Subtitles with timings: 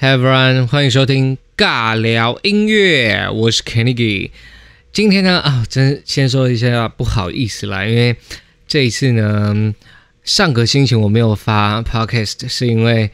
[0.00, 4.32] Hi everyone，欢迎收听尬聊音乐，我是 Kennedy。
[4.92, 8.16] 今天呢啊，真先说一下不好意思啦，因为
[8.66, 9.72] 这一次呢，
[10.24, 13.08] 上个星期我没有发 podcast，是因为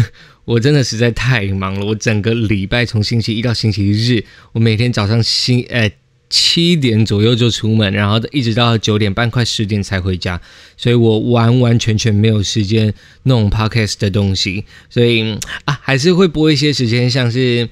[0.44, 1.86] 我真的实在太忙了。
[1.86, 4.22] 我整个礼拜从星期一到星期日，
[4.52, 5.90] 我每天早上星呃。
[6.28, 10.40] 七点左右就出门，然后一直到九点半快十点才回家，
[10.76, 12.92] 所以我完完全全没有时间
[13.24, 17.68] 弄 podcast 的东西，所以啊，还是会播一些时间，像是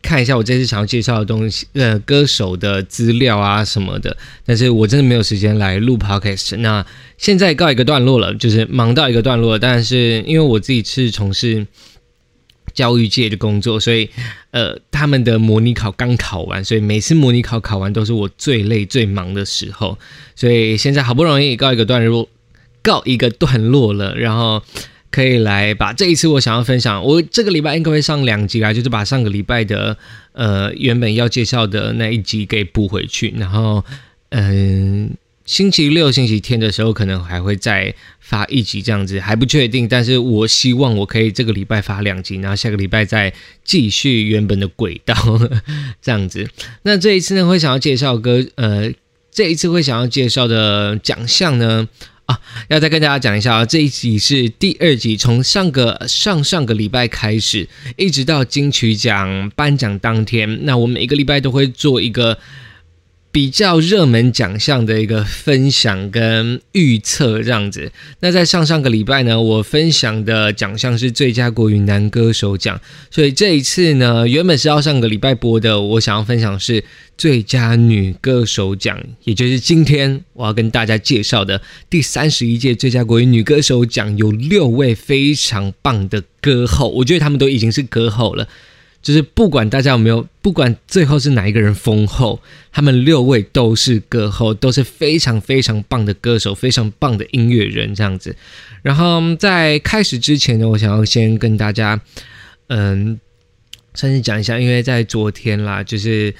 [0.00, 6.56] 看一下我这次想要介绍的东西，呃，歌手的资料啊什么的，但是我真的没有时间来录 podcast。
[6.58, 6.86] 那
[7.18, 11.66] 现在告一个段落了，就是忙到一个段落，但是因为我自己是从事。
[12.76, 14.08] 教育界的工作，所以，
[14.52, 19.98] 呃，他们的模拟考刚考完，所以每次模拟考考完都是我最累、最忙的时候。
[20.36, 22.28] 所以现在好不容易告一个段落，
[22.82, 24.62] 告一个段落了，然后
[25.10, 29.96] 可以来把这一次我想要分享，我这个礼拜应该会上两集啊，就是把上个礼拜的
[30.32, 33.82] 呃原本要介绍的那一集给补回去，然后，
[34.28, 35.10] 嗯。
[35.46, 39.86] 星期六、星期天的时候，可能还会再发一集这样子，还不确定。
[39.88, 43.32] 但是我希望我可以这个礼拜发两集，然后下个礼拜再
[43.64, 45.14] 继续原本的轨道
[46.02, 46.50] 这样子。
[46.82, 48.92] 那这一次呢，会想要介绍歌，呃，
[49.30, 51.88] 这一次会想要介绍的奖项呢，
[52.24, 62.36] 啊，要再跟大家讲一下啊，这一集是第二集，从上个上上个礼拜开始，一直到金曲奖颁奖当天，那我每一个礼拜都会做一个。
[63.36, 67.92] 比较热门奖项的一个分享跟预测这样子。
[68.20, 72.80] 那在上上个礼拜呢，我分享的奖项是最佳国语男歌手奖。
[73.10, 76.82] 所以这一次呢，原本是要上个礼拜播的，我想要分享是
[77.18, 81.60] 最佳女歌手奖，也就是今天我要跟大家介绍的
[81.90, 88.48] 第三十一届最佳国语女歌手奖，有六位非常棒的歌后，我觉得他们都已经是歌后了。
[89.06, 98.34] 就是不管大家有没有，不管最后是哪一个人封后，他们六位都是歌后，都是非常非常棒的歌手，非常棒的音乐人这样子。
[98.82, 102.00] 然后在开始之前呢，我想要先跟大家，
[102.66, 103.20] 嗯，
[103.94, 106.34] 算是讲一下，因为在昨天啦，就是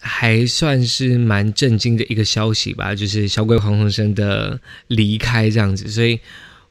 [0.00, 6.18] 还算是蛮震惊的一个消息吧，就是小鬼黄鸿升的离开这样子，所以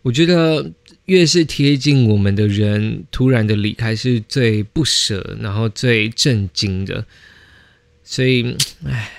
[0.02, 0.70] 我觉得。
[1.12, 7.06] 越是贴近我们的人，突然的离开是最不舍，然后最震惊的。
[8.02, 8.56] 所以，
[8.86, 9.12] 唉，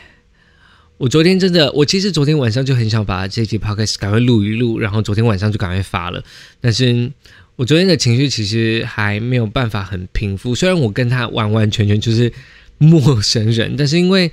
[0.96, 6.24] 我昨天真的，我其实昨天晚上就很想把这期 podcast 赶快录一录，然后昨天晚上就赶快发了。
[6.62, 7.12] 但是
[7.56, 12.32] 我昨天的情绪其实还没有办法很平复，虽然我跟他完完全全就是
[12.78, 14.32] 陌生人，但是因为。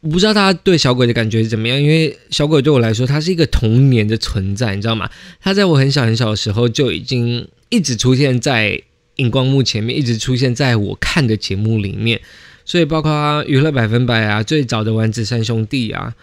[0.00, 5.10] 我不知道大家对小鬼的感觉是怎么样，因为小鬼对我来说，他是一个童年的存在，你知道吗？
[5.40, 8.80] 他在我很小很小的时候就已经一直出现在
[9.16, 12.20] 荧光幕前面，一直出现在我看的节目里面，
[12.64, 16.14] 所以包括娱乐百分百啊，最早的丸子三兄弟啊，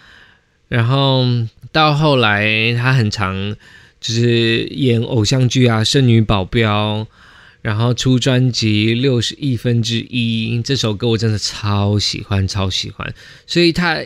[0.69, 1.25] 然后
[1.73, 3.57] 到后来他很常
[3.99, 7.05] 就是演偶像剧啊，圣女保镖。
[7.65, 13.11] 然后出专辑六十亿分之一这首歌我真的超喜欢超喜欢，
[13.47, 14.05] 所以他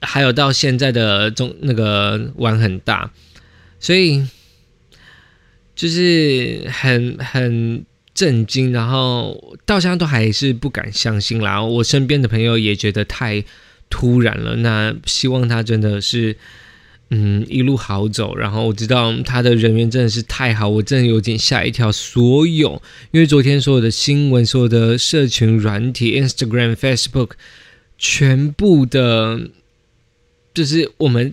[0.00, 3.12] 还有到现在的中那个玩很大，
[3.78, 4.26] 所以
[5.74, 7.84] 就是很很
[8.14, 11.62] 震惊，然后到现在都还是不敢相信啦。
[11.62, 13.44] 我身边的朋友也觉得太
[13.90, 16.38] 突然了，那希望他真的是。
[17.10, 21.92] 嗯，一路好走，然后我知道他的人缘真的是太好，我真的有点吓一跳。
[21.92, 27.30] 所有，因为昨天所有的新闻、所有的社群软体、Instagram、Facebook，
[27.96, 29.50] 全部的，
[30.52, 31.32] 就是我们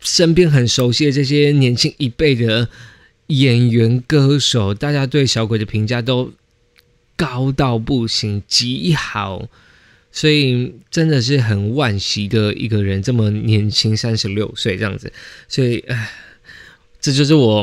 [0.00, 2.68] 身边很熟悉的这些年轻一辈的
[3.28, 6.32] 演员、歌手，大家对小鬼的评价都
[7.16, 9.48] 高到不行，极好。
[10.16, 15.12] 所以真的是很惋惜的一个人，这么年轻，三十六岁这样子。
[15.46, 16.10] 所以，唉，
[16.98, 17.62] 这就是我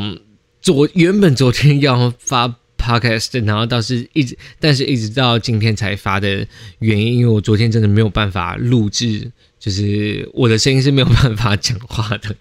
[0.62, 2.46] 昨原本昨天要发
[2.78, 6.46] podcast，然后倒是一直，但是一直到今天才发的
[6.78, 12.36] 原因，因为我昨天真的没有办法录制，就是我的声音是没有办法讲话的。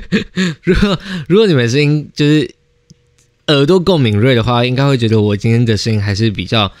[0.64, 0.98] 如果
[1.28, 2.50] 如果你们声音就是
[3.48, 6.72] 耳朵够敏锐的话，应该会觉得我今天的声音还是比较。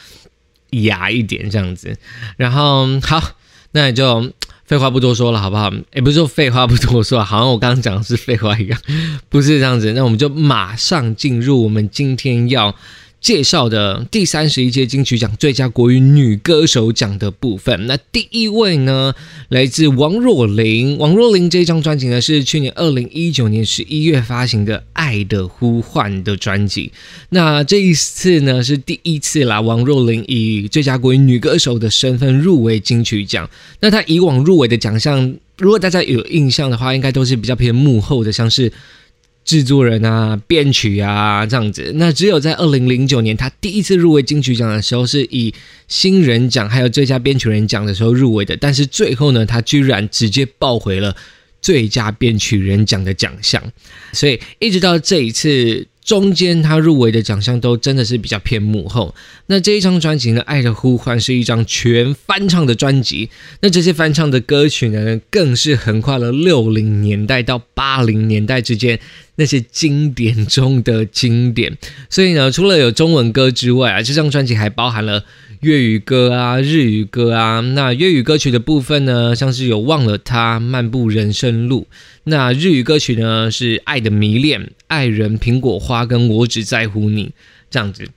[0.70, 1.96] 雅一点这样子，
[2.36, 3.22] 然后好，
[3.72, 4.32] 那也就
[4.64, 5.70] 废话不多说了，好不好？
[5.94, 8.80] 也不是说废话不多说，好像我刚刚讲的是废话一样，
[9.28, 9.92] 不是这样子。
[9.92, 12.74] 那我们就马上进入我们今天要
[13.20, 17.86] 介绍的第三十一届金曲奖最佳国语女歌手奖的部分。
[17.86, 19.14] 那第一位呢，
[19.50, 20.96] 来自王若琳。
[20.96, 26.90] 王若琳这张专辑呢，是去年二零一九年十一月发行的《爱的呼唤》的专辑。
[27.28, 33.48] 那这一次呢，是第一次啦，王若琳以最佳国语女歌手的身份入围金曲奖。
[33.80, 38.72] 那她以往入围的奖项，如果大家有印象的话，应该都是比较偏幕后的，像是。
[39.44, 41.92] 制作人啊，编曲啊，这样子。
[41.96, 45.52] 那只有在二零零九年，他第一次入围金曲奖的时候，是以
[45.88, 48.56] 新人奖还有最佳编曲人奖的时候入围的。
[48.56, 51.16] 但是最后呢，他居然直接抱回了
[51.60, 53.62] 最佳编曲人奖的奖项。
[54.12, 55.86] 所以一直到这一次。
[56.10, 59.14] 中间他入围的奖项都真的是比较偏幕后。
[59.46, 63.30] 那这一张专辑呢，《爱的呼唤》是一张全翻唱的专辑。
[63.60, 68.98] 那这些翻唱的歌曲呢，更是横跨了六零年代到八零年代之间
[69.36, 71.78] 那些经典中的经典。
[72.08, 75.24] 所以呢，除了有中文歌之外啊，这张专辑还包含了
[75.60, 77.60] 粤语歌啊、日语歌啊。
[77.60, 81.82] 那粤语歌曲的部分呢，像是有《忘了他》《漫步人生路》。
[82.24, 84.60] 那日语歌曲呢，是《爱的迷恋》。
[84.88, 87.30] 爱人苹果花跟我只在乎你
[87.70, 88.08] 这样子，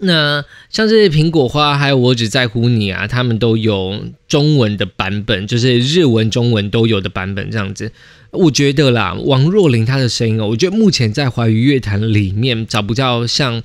[0.00, 7.92] 那像是苹果花还有我只在乎你啊，他们都有中文的版本，就是日文、中文都有的版本这样子。
[8.30, 13.62] 我觉得啦，王若琳她的声音哦，我觉得目前在华语乐坛里面找不到像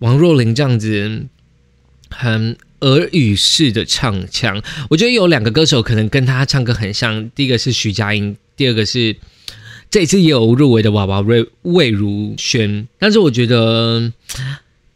[0.00, 1.26] 王若琳这样子
[2.16, 4.62] 很耳语式的唱腔。
[4.90, 9.16] 我觉得有两个歌手可能跟他唱歌很像，第一个是徐佳莹，第二个是。
[9.90, 14.12] 这次也有入围的娃娃魏魏如萱，但是我觉得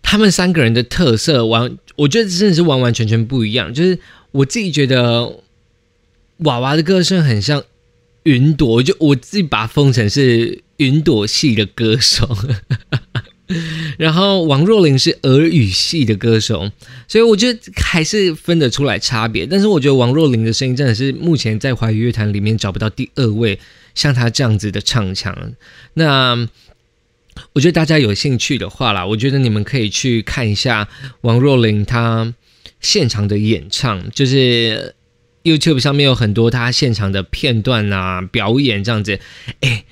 [0.02, 3.72] 他们三个人的特色完，我觉得真的是完完全全不一样。
[3.72, 3.96] 就是
[4.32, 5.38] 我自己觉得
[6.38, 7.62] 娃娃的歌声很像
[8.24, 12.36] 云朵，就我自己把它封成是云朵系的歌手，
[13.98, 16.70] 然后王若琳是俄语系的歌手，
[17.06, 19.46] 所以我觉得还是分得出来差别。
[19.46, 23.58] 但是我觉得王若琳的声音真的是目前在华语乐坛里面找不到第二位。
[23.94, 25.54] 像她这样子的唱腔，
[25.94, 26.48] 那
[27.52, 30.88] 我觉得大家有兴趣的话啦，我觉得你们可以去看一下
[31.22, 32.32] 王若琳她
[32.80, 34.94] 现场的演唱，就是
[35.42, 39.18] YouTube 上面有很多她现场的片段啊，表演这样子。
[39.62, 39.84] 哎，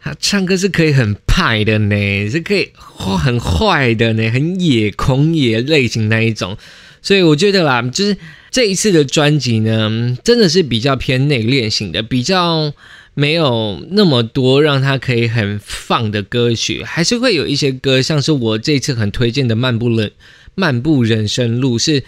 [0.00, 6.56] 他唱歌是可以很派的呢，是可以很坏的呢，很野狂野类型那一种。
[7.02, 8.16] 所以我觉得啦，就是
[8.50, 12.72] 这一次的专辑呢，真的是比较偏内敛型的，比较。
[13.14, 20.12] 没有那么多让他可以很放的歌曲，还是会有一些歌，像是我这次很推荐的《漫步人
[20.54, 22.04] 漫步人生路》是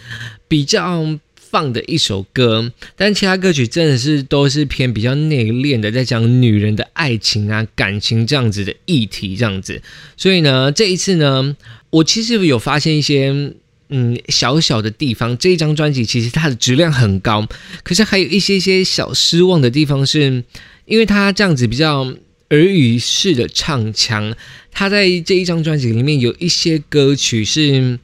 [0.46, 1.18] 比较
[1.50, 9.82] 放的一首歌，但其他歌曲真的是都是偏比较内敛的，在讲女人的爱情啊、感情这样子的议题这样子。
[10.16, 11.56] 所以呢，这一次呢，
[11.90, 13.52] 我其实有发现一些
[13.88, 17.46] 嗯小小的地方，这一张专辑其实它的质量很高，
[17.82, 20.44] 可是还有一些些小失望的地方是。
[20.86, 22.00] 因为他这样子比较
[22.48, 24.34] 耳语式的唱腔，
[24.72, 27.96] 他在这一张专辑里面有一些歌曲是，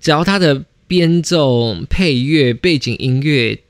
[0.00, 3.60] 只要他的编奏、配乐、背景音乐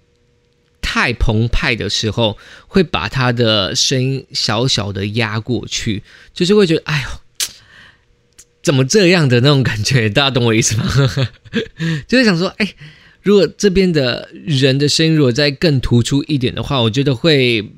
[0.80, 2.36] 太澎湃的时候，
[2.66, 6.02] 会把他的声音小小的压过去，
[6.34, 7.08] 就是会觉得哎呦，
[8.60, 10.10] 怎么这样的那种感觉？
[10.10, 10.84] 大家懂我意思吗？
[12.08, 12.74] 就是想说，哎，
[13.22, 17.70] 如果这边的人的声音如果再更突出一点的话，我觉得会。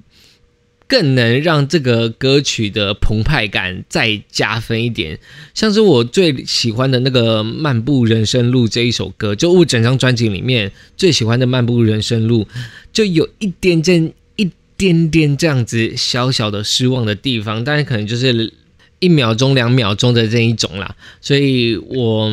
[0.94, 5.18] 更能让这个歌曲的澎湃感再加分一点，
[5.52, 12.44] 像是我最喜欢的那个《漫步人生路》这一首歌，就我整张专辑里面最喜欢的《漫步人生路》，
[12.92, 18.52] 就有一点点、一点点这样子小小的失望的地方，但是可能就是
[19.00, 20.94] 一秒钟、两秒钟的这一种啦。
[21.20, 22.30] 所以我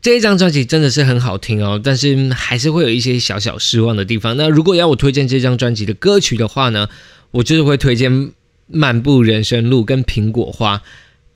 [0.00, 4.34] 这一张专辑真的是很好听哦，但是还是会有一些小小失望的地方。
[4.38, 6.88] 那如果要我推荐这张专辑的歌曲的话呢？
[7.36, 8.10] 我就是会推荐
[8.66, 10.78] 《漫步人生路》跟《苹果花》，《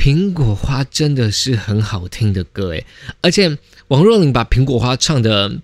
[0.03, 2.87] 苹果花》真的是很好听的歌诶，
[3.21, 5.61] 而且王若琳把《苹果花》唱的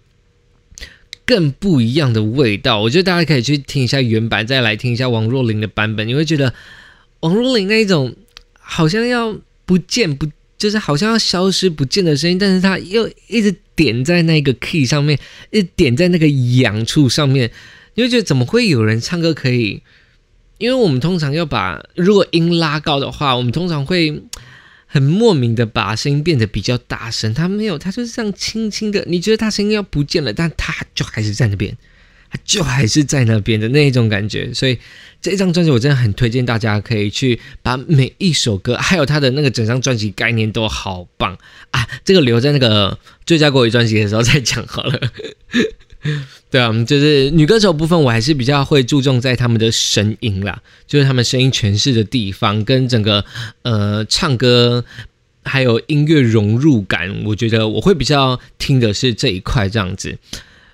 [1.24, 6.52] 更不一样的味道，我觉得大家可以去听一下原版，再来听一下王若琳的版本，你会觉得
[7.20, 8.14] 王若琳那一种
[8.58, 15.18] 好像要不见不，就是好像要消失不见的声音，但是她又一直点在那个 key 上面，
[15.50, 17.50] 一直点在那个痒处上面，
[17.94, 19.80] 你会觉得怎么会有人唱歌可以？
[20.58, 24.22] 因为我们通常要把如果音拉高的话，我们通常会
[24.86, 27.34] 很莫名的把声音变得比较大声。
[27.34, 29.04] 他没有，他就是这样轻轻的。
[29.06, 31.76] 你觉得他声音要不见了，但他就还是在那边，
[32.30, 34.52] 它就还是在那边的那一种感觉。
[34.54, 34.78] 所以
[35.20, 41.36] 这张专辑我真的很推荐大家可以去把每一首歌，还有他的那个整张专辑概念都好棒
[41.72, 41.86] 啊！
[42.04, 45.00] 这个留在那个最佳国语专辑的时候再讲好了。
[46.50, 53.24] 对啊，就是女歌手部分，我还是比较会注重在他们的声音啦，就是他们声音诠释的地方，跟整个
[53.62, 54.84] 呃唱歌
[55.44, 60.18] 还有音乐融入感，我觉得我会比较听的是这一块这样子。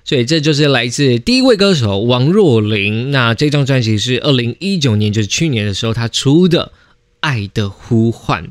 [0.04, 6.66] 所以这就是来自第一位歌手王若琳，那这张专辑是二零一九年，就是去年的时候她出的
[7.20, 8.44] 《爱的呼唤》。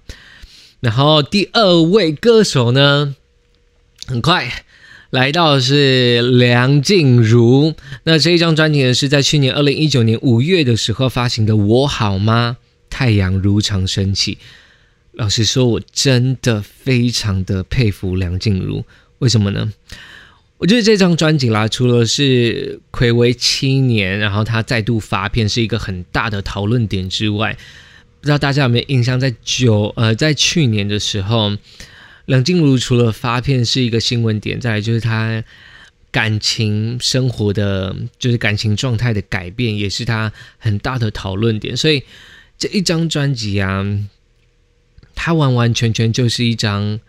[0.79, 3.15] 然后第二位歌手呢，
[4.07, 4.65] 很快。
[5.11, 7.75] 来到的是梁静茹，
[8.05, 11.57] 那这一张专辑呢是在去年二零一九年五月的时候发行的。
[11.57, 12.55] 我好吗？
[12.89, 14.37] 太阳如常升起。
[15.11, 18.85] 老实说，我真的非常的佩服梁静茹。
[19.19, 19.73] 为什么呢？
[20.59, 27.57] 我觉得这张专辑啦，除了是暌违七年，然后他再度发片是一个很大的讨论点之外，
[28.21, 31.57] 不知道大家有没有印象，在九呃，在去年的时候。
[32.31, 35.43] 梁静茹除了发片是一个新闻点，再来就是她
[36.11, 41.75] 感情生活的，就是感情状态的改变，也是她很大的讨论点。
[41.75, 42.03] 所以
[42.57, 43.85] 这一张专辑啊，
[45.13, 47.01] 它完完全全就是一张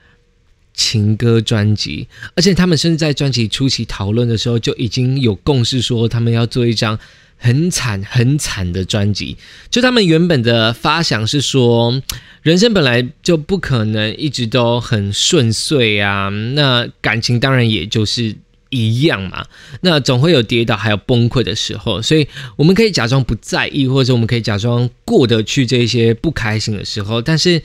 [0.74, 6.98] 情歌专辑，而且他们甚至在专辑初期讨论的时候就已经有共识，说他们要做一张。
[7.42, 9.36] 很惨很惨的专辑，
[9.68, 12.00] 就他们原本的发想是说，
[12.42, 18.36] 人生本来就不可能一直都很顺遂啊，那感情当然也就是
[18.70, 19.44] 一样嘛，
[19.80, 27.60] 那总会有跌倒还有崩溃的时候，所以我们可以假装不在意，或者我们可以假装过得去这些不开心的时候，但是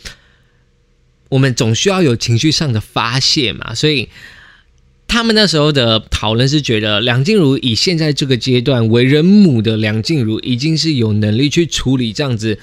[1.29, 4.09] 我们总需要有情绪上的发泄嘛，所以。
[5.07, 12.59] 他们那时候的讨论是觉得梁静茹以现在这个阶段为人母的梁静茹，已经是有能力去处理这样子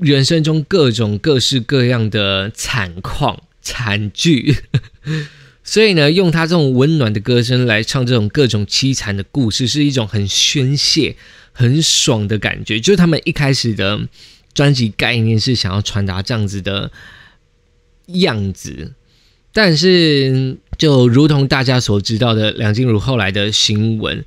[0.00, 4.56] 人生中各种各式各样的惨况惨剧，
[5.62, 11.14] 所以呢，用她这种温暖的歌声来唱这种各种凄惨的故事，是一种很宣泄、
[11.52, 12.80] 很爽的感觉。
[12.80, 14.00] 就是他们一开始的
[14.54, 16.90] 专辑概念是想要传达这样子的
[18.06, 18.94] 样子。
[19.52, 24.24] 但是，就如同大家所知道的，梁静茹后来的新闻，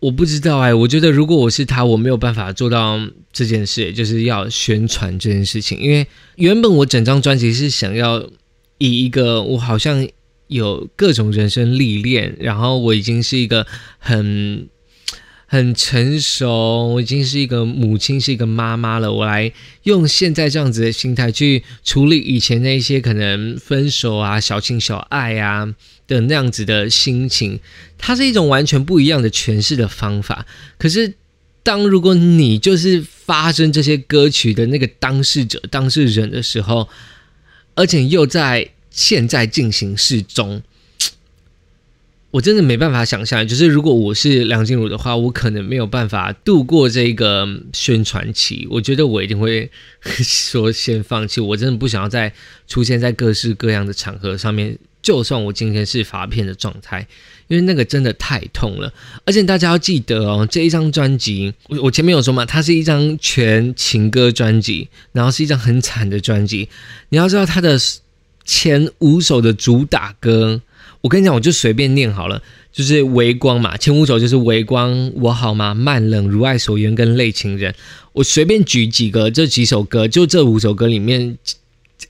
[0.00, 0.74] 我不知道哎。
[0.74, 3.00] 我觉得如果我是他，我没有办法做到
[3.32, 5.78] 这件事，就是要宣传这件事情。
[5.78, 8.28] 因为原本我整张专辑是想要
[8.78, 10.06] 以一个我好像
[10.48, 13.66] 有各种人生历练，然后我已经是一个
[13.98, 14.68] 很。
[15.52, 19.12] 很成熟，我已经是一个母亲，是一个妈妈了。
[19.12, 25.74] 我来用现在这样子的心态去处理以前那些可能分手啊、小情小爱啊
[26.08, 27.60] 的那样子的心情，
[27.98, 30.46] 它是一种完全不一样的诠释的方法。
[30.78, 31.12] 可是，
[31.62, 36.88] 当如果你就是发生这些歌曲的那个当事者、当事人的时候，
[37.74, 40.62] 而且又在现在进行式中。
[42.32, 48.66] 我真的没办法想象，就是如果我是梁静茹的话，我可能没有办法度过这个宣传期。
[48.70, 49.70] 我觉得我一定会
[50.00, 51.42] 说先放弃。
[51.42, 52.32] 我真的不想要再
[52.66, 54.78] 出现在各式各样的场合上面。
[55.02, 57.06] 就算我今天是发片的状态，
[57.48, 58.90] 因为那个真的太痛了。
[59.26, 66.68] 而且大家要记得哦，这一张专辑，我我前面有说嘛，它是一张全情歌专辑，然后是一张很惨的专辑。
[67.10, 67.76] 你要知道，它的
[68.44, 70.62] 前五首的主打歌。
[71.02, 72.40] 我跟你讲，我就随便念好了，
[72.72, 75.74] 就是微光嘛，前五首就是微光，我好吗？
[75.74, 77.74] 慢冷，如爱所愿，跟泪情人。
[78.12, 81.36] 我随便举几个，这几首歌，就这五首歌里面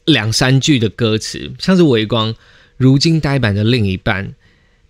[0.05, 2.35] 两三句的歌词，像是微光，
[2.77, 4.35] 如今呆板的另一半，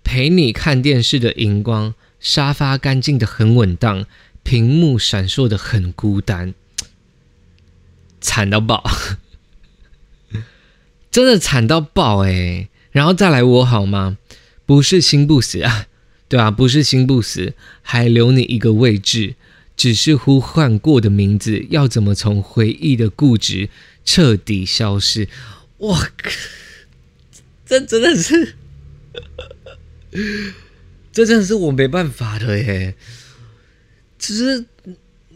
[0.02, 4.04] 陪你看电视的荧光，沙发干净的很稳当，
[4.42, 6.54] 屏幕闪烁的很孤单，
[8.21, 8.82] 惨到爆，
[11.12, 12.68] 真的惨到爆哎！
[12.93, 14.17] 然后再来我好吗？
[14.65, 15.89] 不是心不死啊，
[16.29, 16.51] 对吧？
[16.51, 19.35] 不是心不死，还留你一个位置，
[19.77, 23.69] 只是呼唤过的名字，要怎么从回忆的固执
[24.05, 25.29] 彻底消失？
[25.79, 26.31] 我靠，
[27.67, 28.55] 这真的是，
[31.13, 32.95] 这真的是我没办法的耶。
[34.19, 34.65] 只是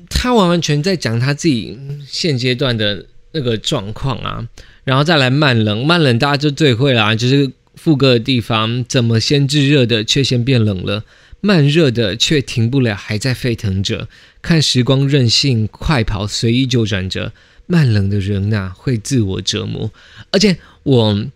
[0.09, 4.49] 他完完全在讲他自己现阶段的那个状况啊。
[4.85, 11.05] 然后再来慢冷，慢冷大家就最会啦，就是副歌的地方，怎么先炙热的却先变冷了，
[11.41, 14.09] 慢热的却停不了，还在沸腾着，
[14.41, 17.33] 看时光任性快跑，随意就转着，
[17.67, 19.91] 慢冷的人呐会自我折磨。
[20.31, 21.27] 而且我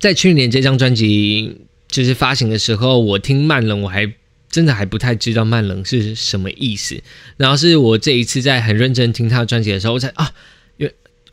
[0.00, 4.12] 在去年这张专辑就是发行的时候，我听慢冷，我还
[4.50, 7.00] 真的还不太知道慢冷是什么意思。
[7.36, 10.32] 然后是我这一次在很认真听他的专辑的时候，我才啊，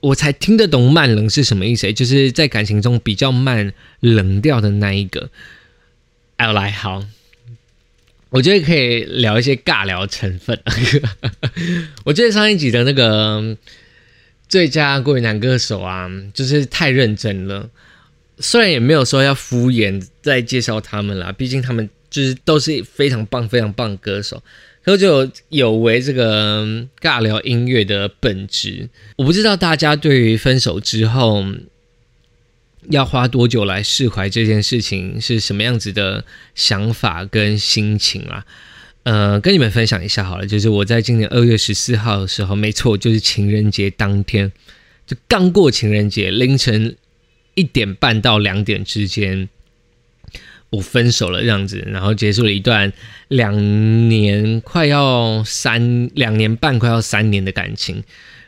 [0.02, 5.30] 我才听得懂慢冷是什么意思，就是在感情中比较慢冷掉的那一个。
[6.38, 7.06] 哎，来好。
[8.30, 10.62] 我觉得可以聊一些尬聊成分。
[12.06, 13.58] 我觉得上一集的那个
[14.48, 17.70] 最佳国语男歌手啊，就是太认真了。
[18.38, 24.42] 虽然也没有说要敷衍再介绍他们啦，毕竟他们就是都是非常棒、非常棒的歌手，
[24.84, 26.66] 可就有违这个
[27.02, 28.90] 尬聊音乐的本质。
[29.18, 31.46] 我不知道大家对于分手之后。
[32.90, 36.24] 要花多久来释怀这件事情是什么样子的
[36.56, 38.46] 想法跟心情啊？
[39.04, 44.52] 呃，跟你们分享一下好了，就是我在今年二月十四号的时候，没错，就是情人节当天，
[45.06, 46.96] 就刚过情人节凌晨
[47.54, 49.50] 一点半到两点之间，
[50.70, 52.92] 我分手了这样子，然后结束了一段
[53.28, 58.04] 两年快要三两年半快要三年的感情，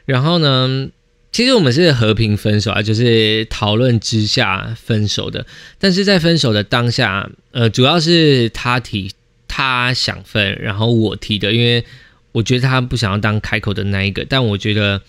[0.06, 0.90] 然后呢？
[1.34, 5.46] 其实我们是和平分手啊，就是讨论之下分手的。
[5.80, 9.10] 但是在分手的当下，呃，主要是他提，
[9.48, 11.86] 他想分，然后我提的，因为
[12.34, 14.26] 我觉得他不想要当开口的那一个。
[14.28, 15.02] 但我觉得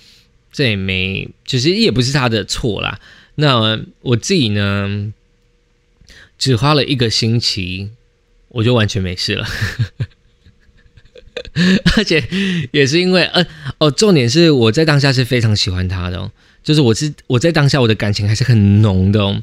[0.52, 3.00] 这也没，其实也不是他的错啦。
[3.34, 5.12] 那我自己呢，
[6.42, 7.90] 只花了一个星期，
[8.48, 9.46] 我就完全没事了。
[11.96, 12.20] 而且
[12.72, 13.46] 也是因为，呃，
[13.78, 16.32] 哦，重点是我在当下是非常喜欢他的，哦，
[16.64, 19.40] 就是我是我在当下我的感情还是很浓的哦。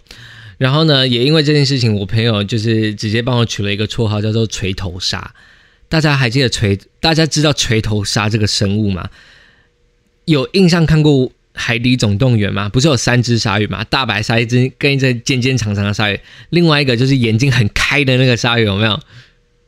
[0.58, 5.34] 然后呢，也因为这件事情，我朋友就是直接帮我取了一个绰号，叫做“锤头鲨”。
[5.88, 6.78] 大家还记得锤？
[7.00, 9.10] 大家知道锤头鲨这个生物吗？
[10.26, 11.14] 有印象看过
[11.54, 12.70] 《海底总动员》吗？
[12.70, 13.84] 不是有三只鲨鱼吗？
[13.86, 19.00] 大白鲨一只，跟一只尖尖长长的鲨鱼，另外一个就是眼睛很开的那个鲨鱼，有没有？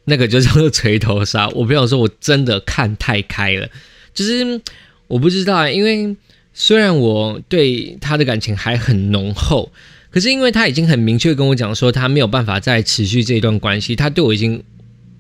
[0.05, 1.47] 那个就叫做锤头鲨。
[1.50, 3.69] 我朋友说，我真的看太开了，
[4.13, 4.59] 就是
[5.07, 6.15] 我不知道，因为
[6.53, 9.71] 虽然我对他的感情还很浓厚，
[10.09, 14.63] 可是因为他已经很明确跟我讲说，他没有办法再持续这段关系，他对我已经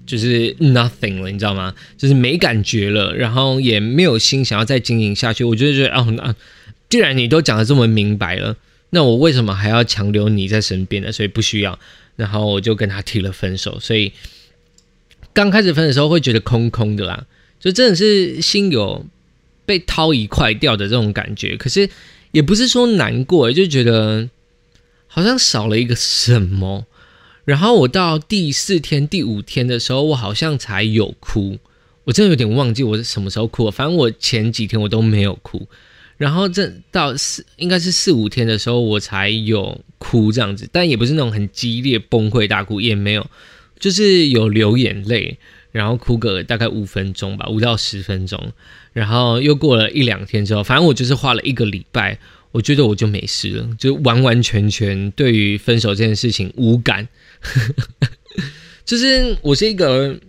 [0.05, 1.73] 就是 nothing 了，你知道吗？
[1.97, 5.43] 就是没感觉了，然后也没有心想要再经营下去。
[5.43, 6.35] 我就觉得，哦，那
[6.89, 8.57] 既然你都讲的这么明白了，
[8.89, 11.11] 那我为什么还要强留你在身边呢？
[11.11, 11.79] 所以不需要。
[12.15, 14.11] 然后我就跟他提了分手，所以。
[15.33, 17.25] 刚开始分的时候会觉得空空的啦，
[17.57, 19.05] 就真的是心有
[19.65, 21.55] 被掏一块掉的这种感觉。
[21.55, 21.89] 可是
[22.33, 24.29] 也不是说难过，就觉得
[25.07, 26.85] 好像少了一个什么。
[27.45, 31.57] 然后我到第四天、第五天的时候，我好像才有哭。
[32.03, 33.71] 我真的有点忘记我是什么时候哭了。
[33.71, 35.67] 反正我前几天我都没有哭。
[36.17, 43.25] 然后这到四应该是四五天的时候，我才有哭这样子，但也不是那种很激烈崩溃大哭，也没有。
[43.79, 45.39] 就是有流眼泪，
[45.71, 48.53] 然后哭个大概五分钟吧，五到十分钟，
[48.93, 52.19] 然后又过了一两天之后，反正我就是花了一个礼拜，
[52.51, 57.07] 我觉得我就没事了，就完完全全对于分手这件事情无感。
[58.85, 60.19] 就是我是一个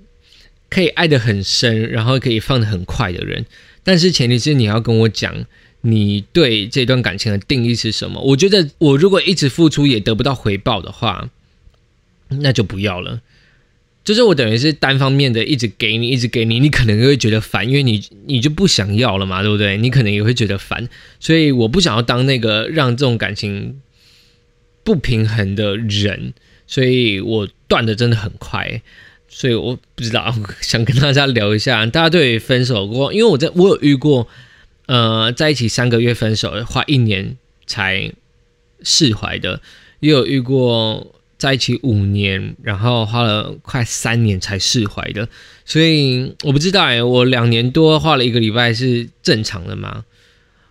[0.70, 3.44] 可以爱的很深，然后可以放的很快的人，
[3.82, 5.44] 但是前提是你要跟我讲
[5.80, 8.20] 你对这段感情的定义是什么。
[8.20, 11.28] 我觉得我如果一直付出也得不到回报的话，
[12.28, 13.20] 那就不要了。
[14.04, 19.76] 就是我等于是单方面的一直给你，一直给你，你可能会觉得烦，因为你你就不想要了嘛，对不对？
[19.76, 20.88] 你可能也会觉得烦，
[21.20, 23.80] 所以我不想要当那个让这种感情
[24.82, 26.34] 不平衡的人，
[26.66, 28.82] 所以我断的真的很快。
[29.28, 34.26] 所以我不知道，想跟大家聊一下，大家对分手过，因为我在我有遇过，
[34.86, 37.36] 呃，在一起三个月分手，花一年
[37.66, 38.12] 才
[38.82, 39.62] 释怀的，
[40.00, 41.14] 也有遇过。
[41.42, 45.28] 在一起五年，然后花了快三年才释怀的，
[45.64, 50.04] 所以我不知道哎，我两年多花了一个礼拜是正常的吗？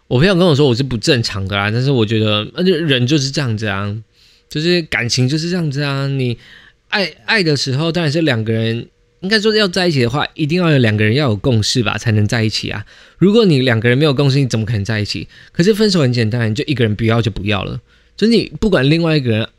[0.08, 3.94] 我朋友跟我说我是不正常的啦，但是我觉得，而且人就是这样子啊，
[4.48, 6.08] 就是感情就是这样子啊。
[6.08, 6.38] 你
[6.88, 8.88] 爱爱的时候，当然是两个人，
[9.20, 12.86] 应该说要在一起的话，一定要有两个人要有共识吧，才能在一起啊。
[13.18, 15.28] 如果你两个人没有共识，你怎么可能在一起？
[15.52, 17.78] 可是分手很简单，你就一个人不要就不要了，
[18.16, 19.50] 就是你不管另外一个人。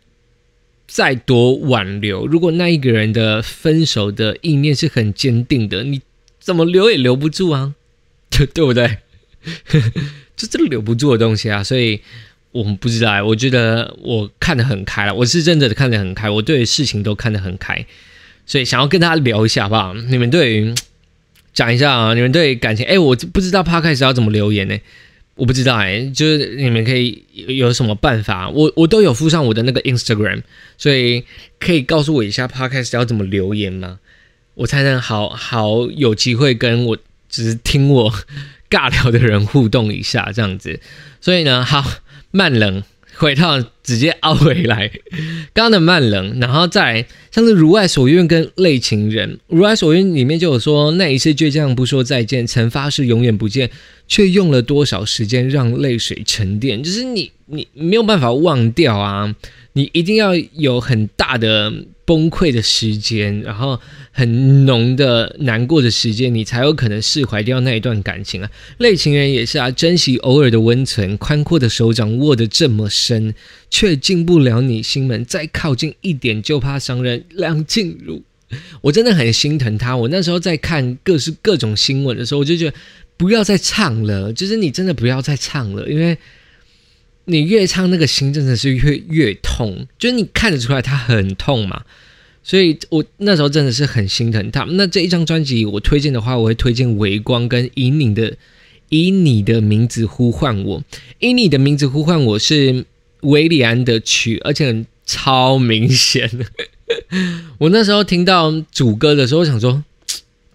[0.95, 6.03] 再多挽留，如果那一个人的分手的意念是很坚定的，你
[6.39, 7.73] 怎么留也留不住啊，
[8.29, 8.99] 对 对不对？
[10.37, 11.99] 就 这个留不住的东西啊，所以
[12.51, 13.25] 我们不知道。
[13.25, 17.87] 我觉得我看得很开了，我是真的看得很开，我对事情都看得很开，
[18.45, 19.95] 所以想要跟大家聊一下，好不好？
[19.95, 20.75] 你们对于
[21.55, 24.79] 讲一下啊，你们对感情，哎，我不知道 p 开始要怎么留言呢？
[25.35, 28.49] 我不知道哎，就是你们可以有什么办法？
[28.51, 30.43] 我我都有附上我的那个 Instagram，
[30.77, 31.25] 所以
[31.59, 33.99] 可以告诉我一下 Podcast 要怎么留言吗？
[34.55, 36.99] 我才能好好有机会跟我
[37.31, 38.13] 只是听我
[38.69, 40.79] 尬聊的人互动一下，这样子。
[41.21, 41.83] 所以呢，好
[42.31, 42.83] 慢冷。
[43.15, 44.91] 回到直接凹回来，
[45.53, 53.71] 刚刚的慢冷，然后再像是如爱所愿跟泪情人，如爱所愿里面就有说那一次倔强不说再见，曾发誓永远不见，
[54.07, 59.35] 却用了多少时间让泪水沉淀，就是你你没有办法忘掉啊。
[59.75, 61.73] 你一定要有很大的
[62.05, 63.79] 崩溃的时间，然后
[64.11, 68.51] 很浓的难过的时间，你才有可能释怀掉那一段感情啊。
[68.79, 73.35] 类情人也是啊，珍惜偶尔的温存，宽阔的手掌握得这么深，
[73.71, 77.25] 却进不了你心门，再靠近一点就怕伤人。
[77.31, 78.23] 梁静茹，
[78.81, 79.97] 我真的很心疼她。
[79.97, 82.77] 我那时候在看各式各种新闻的时候，我就觉得
[83.17, 86.19] 不要再唱了，就是你真的不要再唱了，因为。
[87.27, 91.85] 你越唱那个心真的是越越痛，就是你看得出来他很痛嘛，
[92.43, 94.65] 所以我那时候真的是很心疼他。
[94.65, 98.37] 那这一张专辑我推荐的话，我会推荐《微光》跟《以你的
[98.89, 100.81] 以你的名字呼唤我》。
[101.21, 102.85] 以你的名字呼唤我是
[103.21, 106.29] 维里安的曲，而且超明显。
[107.59, 109.85] 我那时候听到主歌的时候，想说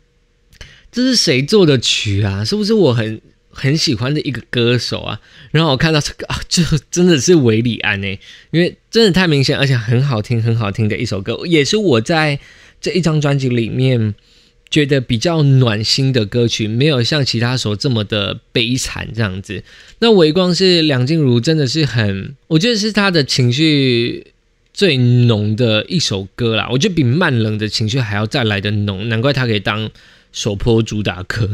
[0.91, 2.43] 这是谁做的曲啊？
[2.43, 3.21] 是不是我很？
[3.59, 8.19] 很喜欢的一个歌手啊，然后我看到这个啊，就真的是韦礼安哎，
[8.51, 12.39] 因为真的太明显，而且很好听，很好听的一首歌，也是我在
[12.79, 14.13] 这一张专辑里面
[14.69, 19.63] 觉得比较暖心的歌曲，没有像其他首这么的悲惨这样子。
[19.99, 24.27] 那《微光》是梁静茹，真的是很，我觉得是她的情绪
[24.71, 29.89] 最浓的一首歌啦，我觉得比慢冷的情绪还要再来的浓，难怪她可以当
[30.31, 31.49] 首播主打歌。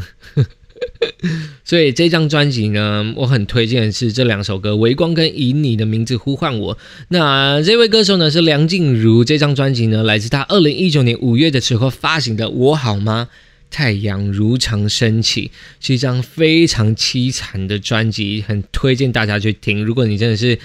[1.63, 6.75] 所以这张专辑呢，我很推荐是这两首歌《微光》跟《以你的名字呼唤我》。
[7.09, 13.29] 那这位歌手呢是梁静茹，这张专辑呢来自她二零一九年五月的时候发行的《我好吗？
[13.71, 15.47] 太阳如常升起》，
[15.85, 19.83] 是一张非常凄惨的专辑，很推荐大家去听。
[19.83, 20.59] 如果你真的是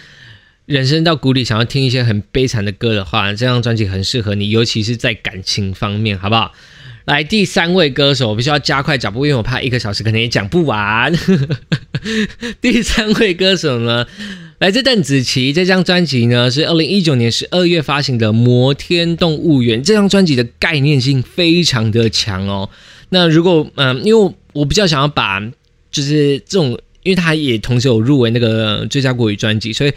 [0.66, 6.53] 人生到谷底，想要听一些很悲惨的歌的话，这张专辑很适合你，尤其是在感情方面，好不好？
[7.09, 11.11] 来第三位歌手，我必须要加快脚步，因为我怕一个小时可能也讲不完。
[12.61, 14.07] 第三位歌手呢，
[14.59, 15.51] 来自邓紫棋。
[15.51, 19.81] 这张专辑呢是二零一九年十二月发行的《摩天动物园》。
[19.83, 22.68] 这张专辑的概念性非常的强哦。
[23.09, 25.40] 那如果嗯，因为我比较想要把
[25.90, 29.92] 就是这种，因为它也同时有入围那个最佳国语专辑，所以。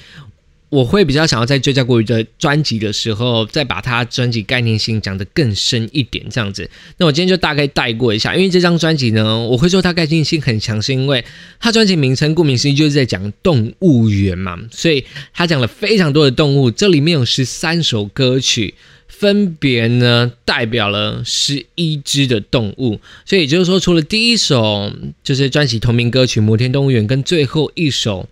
[0.71, 6.69] 我会比较想要在追加国语的专辑的时候，再把它专辑概念性讲得更深一点，这样子。
[6.95, 11.25] 那我今天就大概带过一下，因为这张专辑呢，我会说它概念性很强，是因为
[11.59, 15.03] 它专辑名称顾名思义就是在讲动物园嘛，所以
[15.33, 16.71] 它讲了非常多的动物。
[16.71, 18.73] 这里面有十三首歌曲，
[19.09, 24.89] 分别呢代表了十一只的动物，所以也就是说，除了第一首
[25.21, 28.29] 就是专辑同名歌曲《摩天动物园》，跟最后一首。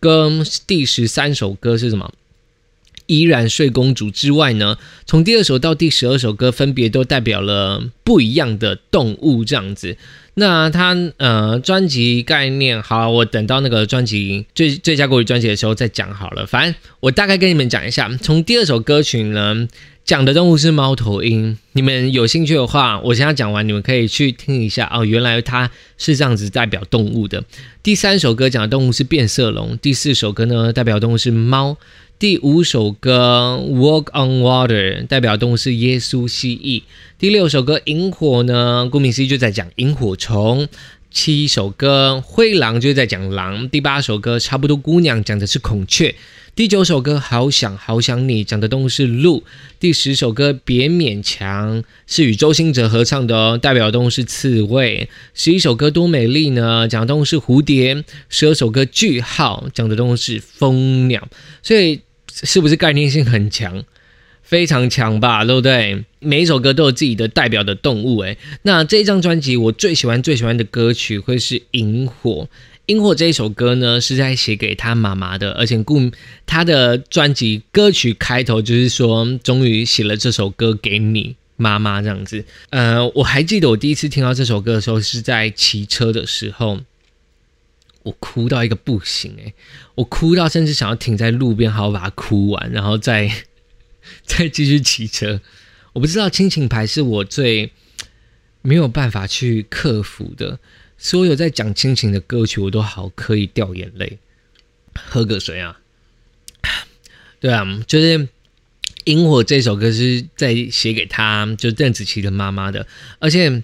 [0.00, 2.12] 跟第十三首歌是什么？
[3.06, 4.78] 依然睡公主之外呢？
[5.06, 9.96] 从第二首到第十二首歌，分别都代表了不一样的动物，这样子。
[10.34, 16.44] 那它呃，专辑概念好，我等到那个专辑最最佳国语专辑的时候再讲好了。
[16.44, 19.68] 反正我大概跟你们讲一下，从第二首歌曲呢。
[20.06, 25.04] 讲的动物是猫头鹰，你们有兴趣的话，我现在讲完，你们可以去听一下哦。
[25.04, 27.42] 原来它是这样子代表动物的。
[27.82, 31.76] 第三首歌讲的动物是变色龙，第四首歌呢代表动物是猫，
[32.20, 36.84] 第五首歌 Walk on Water 代表动物是耶稣蜥蜴，
[37.18, 40.68] 第六首歌萤火呢，顾名思义就在讲萤火虫。
[41.10, 46.14] 七首歌灰狼就在讲狼，第八首歌差不多姑娘讲的是孔雀。
[46.56, 49.44] 第九首歌《好想好想你》讲的动物是鹿，
[49.78, 55.06] 第十首歌《别勉强》是与周兴哲合唱的哦，代表动物是刺猬。
[55.34, 58.02] 十一首歌《多美丽》呢，讲的动物是蝴蝶。
[58.30, 61.28] 十二首歌《句号》讲的动物是蜂鸟。
[61.62, 62.00] 所以
[62.32, 63.84] 是不是概念性很强？
[64.42, 66.04] 非常强吧，对不对？
[66.20, 68.20] 每一首歌都有自己的代表的动物。
[68.20, 72.48] 诶，那这一张专辑我最喜欢最喜欢的歌曲会是《萤火》。
[72.86, 76.10] 萤火这一首歌呢，是在写给他妈妈的，而且故
[76.46, 82.44] 他的专辑歌曲开头就是说，终于写了这首歌给你妈妈这样子。
[82.70, 86.78] 呃，我还记得我第一次听到这首歌的时候，是在骑车的时候，
[88.04, 89.52] 我哭到一个不行诶，
[89.96, 93.28] 我哭到甚至想要停在路边，好好把它哭完，然后再
[94.24, 95.40] 再继续骑车。
[95.94, 97.72] 我不知道亲情牌是我最
[98.62, 100.60] 没有办法去克服的。
[100.98, 104.18] 所有在讲亲情的歌曲，我都好可以掉眼泪。
[104.94, 105.78] 喝个水啊！
[107.38, 108.28] 对啊，就是
[109.04, 112.86] 萤火》这首歌是在写给他，就邓紫棋的妈妈的。
[113.18, 113.62] 而且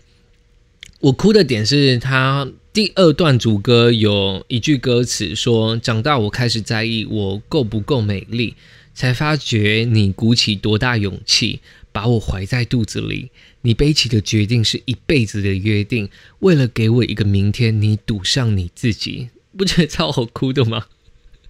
[1.00, 8.54] 我哭的点是他第二段主歌有一句歌词说：“长大我开始在意我够不够美丽，
[8.94, 11.60] 才发觉你鼓起多大勇气
[11.92, 13.30] 把我怀在肚子里。
[13.62, 16.08] 你背起的决定是一辈子的约定，
[16.40, 19.30] 为了给我一个明天，你赌上你自己。
[19.56, 20.86] ”不觉得超好哭的吗？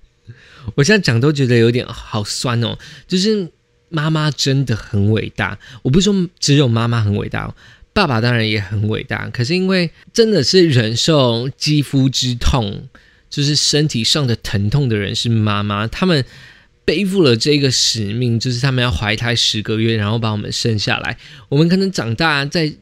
[0.74, 2.76] 我现在讲都觉得有点好酸哦。
[3.06, 3.48] 就是
[3.88, 7.54] 妈妈真的很伟大，我不是说只有妈妈很伟大，
[7.92, 9.30] 爸爸当然也很伟大。
[9.30, 12.88] 可是因为真的是忍受肌肤之痛，
[13.30, 16.24] 就是身体上的疼痛的人是妈妈，他们
[16.84, 21.16] 背负了这个使命，就是他们要怀胎十个月，然后把我们生下来。
[21.48, 22.72] 我们可能长大，在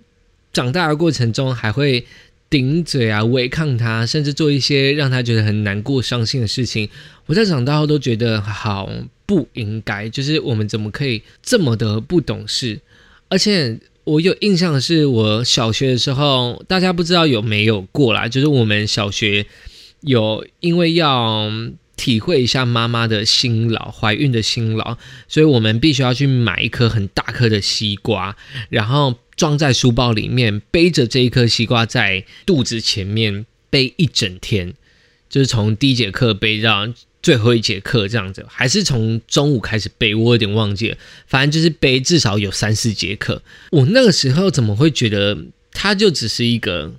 [0.53, 2.05] 长大的过程中还会。
[2.51, 6.89] 顶嘴啊，违抗他，甚至做一些让他觉得很难过、伤心的事情。
[7.27, 8.91] 我在长大后都觉得好
[9.25, 12.81] 不应该，就是我们怎么可以这么的不懂事？
[13.29, 19.47] 而且我有印象的是，我小学的时候，大家不知道有没有过啦，就是我们小学
[20.01, 21.49] 有因为要
[22.01, 24.97] 体会一下妈妈的辛劳、怀孕的辛劳，
[25.29, 28.35] 所以我们必须要去买一颗很大颗的西瓜，
[28.71, 29.19] 然后。
[29.41, 34.75] 装在书包里面，背着这一颗西瓜在肚子前面背一整天，
[35.31, 36.87] 就是从第一节课背到
[37.23, 40.99] 最后一节课这样子，还是从中午开始背，我有点忘记了。
[41.27, 43.43] 反正就是背至少有三四节课。
[43.71, 45.39] 我那个时候怎么会觉得
[45.73, 46.93] 它就只是一个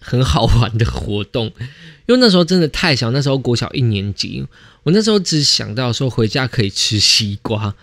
[0.00, 1.46] 很好玩的活动？
[2.06, 4.44] 因为那时候真的太小，那时候国小一年级，
[4.82, 7.74] 我那时候只想到说回家可以吃西瓜。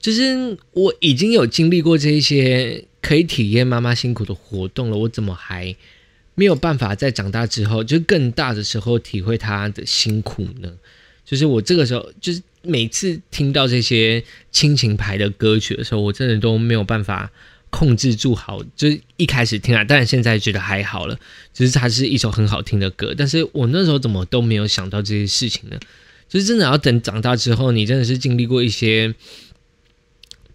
[0.00, 5.76] 就是我已经有经历过这一些可以体验妈妈辛苦的活动了，我怎么还
[6.34, 10.72] 没有办法在长大之后，就更大的时候体会她的辛苦呢？
[11.26, 17.30] 就是我这个时候，就是每次听到这些亲情牌的歌曲的时候，我真的都没有办法
[17.70, 21.18] 控制住好，就是一开始听啊，但是现在觉得还好了，
[21.54, 25.78] 就是它是一首很好听的歌，但是我那时候怎么都没有想到这些事情呢？
[26.28, 29.14] 就是真的要等长大之后，你真的是经历过一些。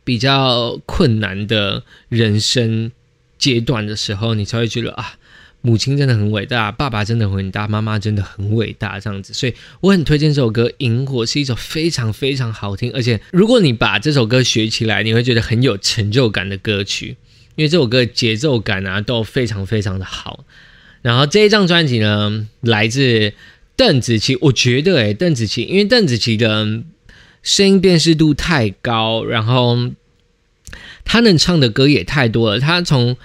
[0.05, 2.91] 比较困难的人生
[3.39, 5.17] 阶段的时候，你才会觉得啊，
[5.65, 9.33] 母亲真的很伟大，爸爸真的很伟大，妈妈真的很伟大，这样子。
[9.33, 17.17] 所以我很推荐这首歌《萤火》，是一首非常非常好听，而且如果你把这首歌学起来，你会觉得很有成就感的歌曲，
[17.55, 20.45] 因为这首歌的节奏感啊都非常非常的好。
[21.01, 23.33] 然后这一张专辑呢，来自
[23.75, 26.83] 邓紫棋，我觉得诶，邓紫棋，因为邓紫棋的。
[27.47, 29.91] 声音辨识度太高，然后
[31.03, 32.59] 她能唱的歌也太多了。
[32.59, 33.15] 她从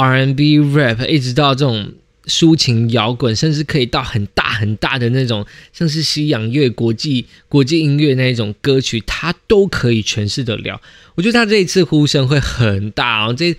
[0.00, 1.92] R&B、Rap 一直到这种
[2.26, 10.80] 抒情摇滚，甚至可以到很大很大的那种，像是西洋乐、国际国际音乐那一种歌曲，他都可以诠释得了。
[11.14, 13.34] 我觉得他这一次呼声会很大哦。
[13.34, 13.54] 这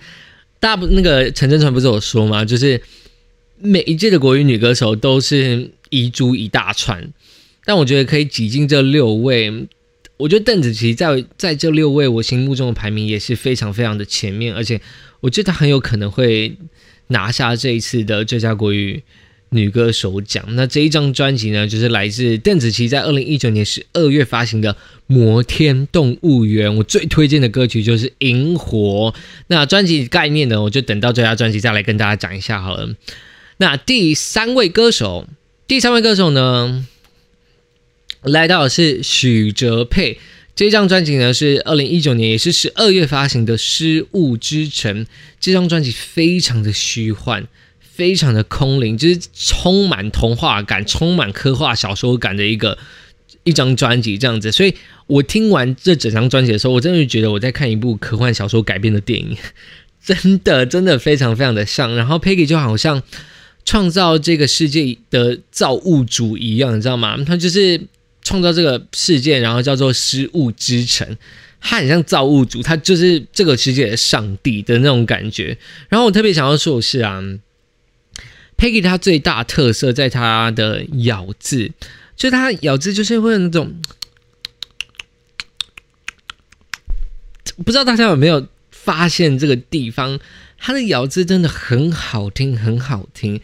[0.58, 2.44] 大不那个陈真传不是有说吗？
[2.44, 2.80] 就是
[3.58, 7.12] 每一届的国语女歌手都是遗珠一大串，
[7.64, 9.68] 但我觉得可以挤进这六位。
[10.18, 14.80] 我觉得邓紫棋在在这六位我心目中的排名也是非常非常的前面，而且
[15.22, 16.54] 我觉得她很有可能会
[17.06, 19.02] 拿下这一次的最佳国语
[19.48, 20.44] 女歌手奖。
[20.50, 24.74] 那这一张专辑呢，就是来自邓紫棋在二零一九年十二月发行的
[25.06, 26.70] 《摩天动物园》。
[26.74, 29.14] 我最推荐的歌曲就是《萤火》。
[29.46, 32.94] 那专辑概念呢，我就等到最佳专辑再来跟大家讲一下好了。
[33.58, 35.28] 那第三位歌手，
[35.66, 36.86] 第三位歌手呢？
[38.22, 40.18] 来到的是许哲佩，
[40.54, 45.04] 这张专辑呢是二零一九年，也是十二月发行的《失物之城》。
[45.40, 47.46] 这张专辑非常的虚幻，
[47.80, 52.76] 非常的空灵，就是充满童话感、充满科幻小说感的一个
[53.44, 54.52] 一张专辑这样子。
[54.52, 54.74] 所以
[55.06, 59.34] 我听完这整张专辑的时候，我真的觉得我在看一部科幻小说改编的电影，
[60.04, 61.96] 真的真的非常非常的像。
[61.96, 63.02] 然后 Peggy 就好像
[63.64, 67.16] 创造这个世界的造物主一样，你知道吗？
[67.24, 67.80] 他就是。
[68.22, 71.18] 创造这个世界，然后叫做失物之城，
[71.60, 75.58] 它很像造物主，它就是这个世界的上帝的那种感觉。
[75.88, 77.20] 然后我特别想要说的是啊
[78.56, 81.72] ，Peggy 它最大特色在它的咬字，
[82.16, 83.74] 就它咬字就是会有那种，
[87.64, 90.20] 不知道大家有没有发现这个地方，
[90.58, 93.40] 它的咬字真的很好听，很好听，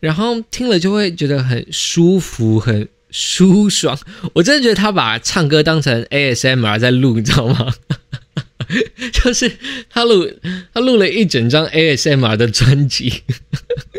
[0.00, 2.88] 然后听了就会觉得很舒服，很。
[3.10, 3.98] 舒爽，
[4.34, 7.72] 我真的觉得他把唱歌当成 ASMR 在录，你知道吗？
[9.12, 9.50] 就是
[9.88, 10.30] 他录
[10.72, 13.22] 他录了一整张 ASMR 的专辑，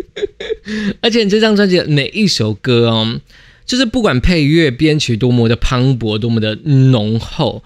[1.02, 3.19] 而且这张专辑每一首歌哦，
[3.65, 7.62] 就是不管配乐编曲多么的磅礴，多么的浓厚，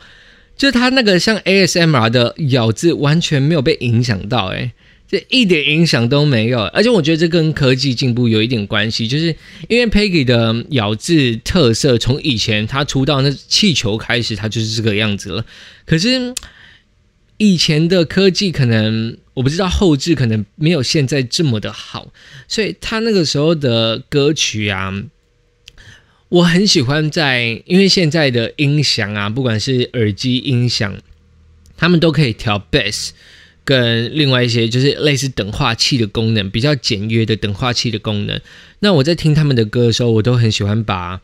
[0.57, 4.71] 就是他那个像 ASMR 的咬字完全没有被影响到，诶，
[5.07, 6.61] 这一点影响都没有。
[6.67, 9.35] 而且我觉得这跟科技进步有一点关系，就是
[9.67, 15.45] 因为 Peggy 的咬字特色从以前他出道那气球开始，他就是这个样子了。
[15.85, 16.33] 可是
[17.37, 22.11] 以前的科技可能我不知道后置可能没有现在这么的好，
[22.47, 25.03] 所以他那个时候的歌曲啊。
[26.27, 30.97] 我很喜欢在，因为现在的音响啊，不管是耳机音响，
[31.77, 33.11] 他们都可以调 bass，
[33.65, 38.39] 跟另外一些就是类似等化器的功能，比较简约的等化器的功能。
[38.79, 41.19] 那我在听他们的歌的时候，我都很喜欢把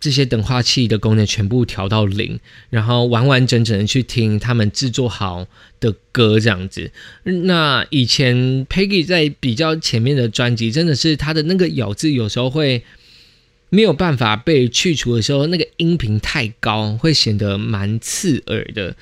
[0.00, 5.46] 这些等化器的功能全部调到零，然后完完整整的去听他们制作好
[5.78, 6.90] 的歌这样子。
[7.22, 12.82] 那以前 Peggy 在比较前面的专辑，真的是他的那个咬字有时候会。
[13.74, 18.94] 没有办法被去除的时候，那个音频太高，会显得蛮刺耳的。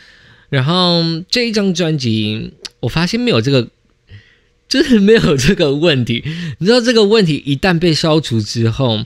[0.49, 3.71] 然后这一张专辑，我发现没有这个，
[4.69, 6.23] 就是没有这个问题。
[6.59, 9.05] 你知道这个问题一旦被消除之后，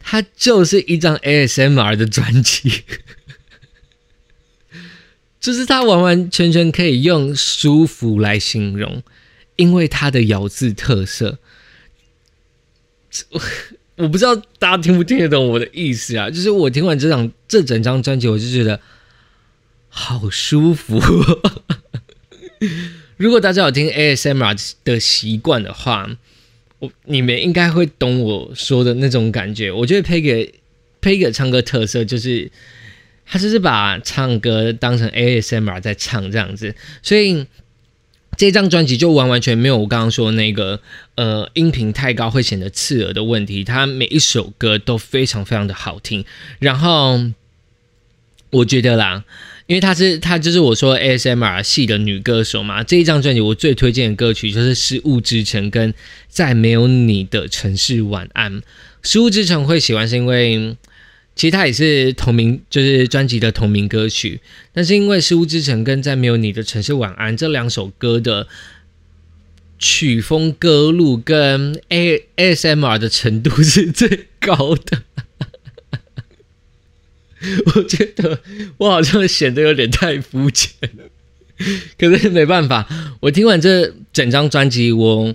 [0.00, 2.82] 它就是一张 ASMR 的专辑，
[5.40, 9.02] 就是它完完全全可以用舒服来形容，
[9.56, 11.38] 因为它的咬字特色。
[13.96, 16.28] 我不知道大家听不听得懂我的意思啊？
[16.28, 18.80] 就是我听完这张这整张专辑，我就觉得
[19.88, 21.00] 好舒服。
[23.16, 26.08] 如果大家有听 ASMR 的习惯的话，
[26.78, 29.70] 我你们应该会懂我说的那种感觉。
[29.70, 30.50] 我觉得 Peggy
[31.00, 32.50] Peggy 唱歌特色就是，
[33.24, 37.46] 他就是把唱歌当成 ASMR 在唱这样子，所以。
[38.36, 40.80] 这张专辑就完完全没有我刚刚说那个
[41.14, 46.24] 呃音频太高会显得刺耳的问题，它每一首歌都非常非常的好听。
[46.58, 47.30] 然后
[48.50, 49.24] 我觉得啦，
[49.66, 55.92] 因为她是她就是我说 ASMR 系的女歌手嘛，这一张专辑我最推荐的歌曲就是《失物之城》跟
[56.28, 58.52] 《在没有你的城市晚安》。
[59.02, 60.76] 《失物之城》会喜欢是因为。
[61.36, 64.40] 其实它也是同名，就是专辑的同名歌曲，
[64.72, 68.46] 但是因为《失物之城》跟《在没有你的城市晚安》这两首歌的
[69.80, 75.02] 曲风、歌路跟 A S M R 的程度是最高的，
[77.74, 78.40] 我觉得
[78.78, 81.04] 我好像显得有点太肤浅了，
[81.98, 82.86] 可是没办法，
[83.20, 85.34] 我听完这整张专辑，我。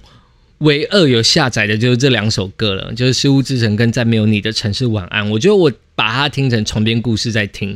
[0.60, 5.26] 唯二有下载的就是这两首歌了，就是《失物之城》跟《在没有你的城市晚安》。
[5.30, 7.72] 我觉得我把它听成重编故事在听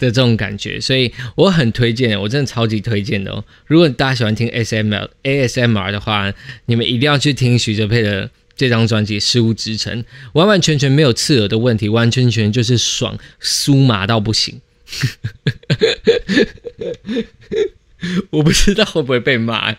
[0.00, 3.44] 的这种感觉，所以我很推荐，我真的超级推荐的哦。
[3.68, 6.34] 如果大家喜欢听 S M L A S M R 的话，
[6.66, 10.02] 你们一定要去听徐哲佩的这张专辑《失物之城》，
[10.34, 14.60] 完完全全没有刺耳的问题，完全全就是爽酥麻到不行。
[18.30, 19.76] 我不知道会不会被骂。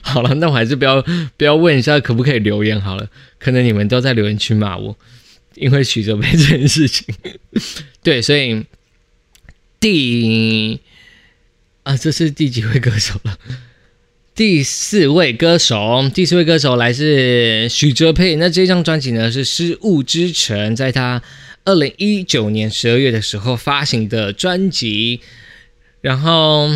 [0.00, 1.04] 好了，那我还是不要
[1.36, 3.08] 不要问一下可不可以留言好了。
[3.38, 4.96] 可能你们都在留言区骂我，
[5.56, 7.04] 因为许哲佩这件事情。
[8.02, 8.64] 对，所以
[9.80, 10.80] 第
[11.82, 13.38] 啊，这是第几位歌手了？
[14.38, 18.36] 第四位歌手，第四位歌手来自许哲佩。
[18.36, 21.20] 那这张专辑呢是《失物之城》，在他
[21.64, 25.18] 二零一九年十二月的时候发行的专辑，
[26.00, 26.70] 然后。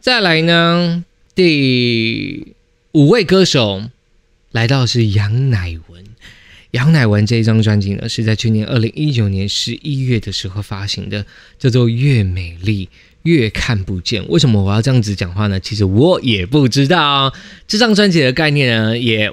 [0.00, 2.54] 再来呢，第
[2.92, 3.90] 五位歌手
[4.50, 6.02] 来到是杨乃文。
[6.70, 11.26] 杨乃文这一张专辑呢，是在去年二零一九年十一月的时候发行的，
[11.58, 12.88] 叫做《越美丽
[13.22, 14.22] 越看不见》。
[14.28, 15.58] 为什么我要这样子讲话呢？
[15.60, 17.32] 其实我也不知道。
[17.66, 19.32] 这张专辑的概念呢，也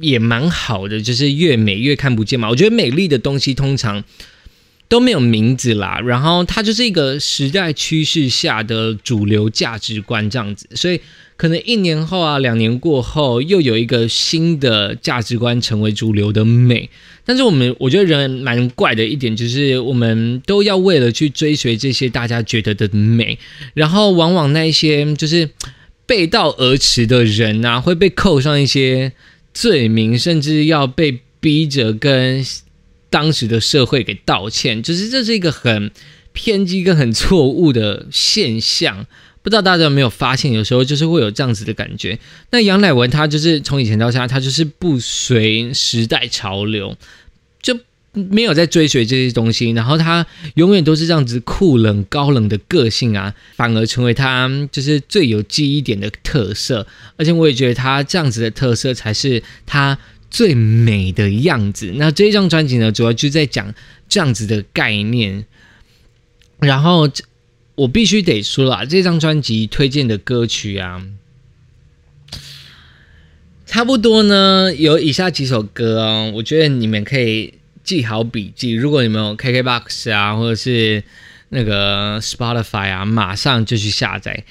[0.00, 2.48] 也蛮好的，就是越美越看不见嘛。
[2.48, 4.02] 我觉得美丽的东西通常。
[4.88, 11.00] 都没有名字啦，然后它就是一个时代趋势下的主流价值观这样子，所以
[11.36, 16.88] 可能一年后啊，两年过后，又有一个新的价值观成为主流的美。
[17.24, 23.38] 但是我们我觉得人蛮怪的一点就是，我们都要为了去追随这些大家觉得的美，
[23.72, 25.48] 然后往往那一些就是
[26.06, 29.12] 背道而驰的人啊，会被扣上一些
[29.52, 32.44] 罪名，甚至要被逼着跟。
[33.14, 35.92] 当时的社会给道歉，就是这是一个很
[36.32, 39.06] 偏激跟很错误的现象。
[39.40, 42.18] 不知道大家有没有发现，有时候就是会有这样子的感觉。
[42.50, 46.96] 那杨乃文他就是从以前到现在，他就是不随时代潮流，
[47.62, 47.78] 就
[48.14, 49.70] 没有在追随这些东西。
[49.70, 56.84] 然后他永远都是这样子酷冷高冷的个性啊，反而成为他就是最有记忆点的特色。
[57.16, 59.96] 而且我也觉得他这样子的特色才是他。
[60.34, 61.92] 最美的样子。
[61.94, 63.72] 那这一张专辑呢，主要就在讲
[64.08, 65.46] 这样子的概念。
[66.58, 67.08] 然后
[67.76, 71.06] 我必须得说了，这张专辑推荐的歌曲啊，
[73.64, 77.54] 差不多呢有以下几首歌哦，我觉得你们可以
[77.84, 78.72] 记好笔记。
[78.72, 81.04] 如果你们有 KKBOX 啊，或者是
[81.50, 84.42] 那个 Spotify 啊，马上就去下载。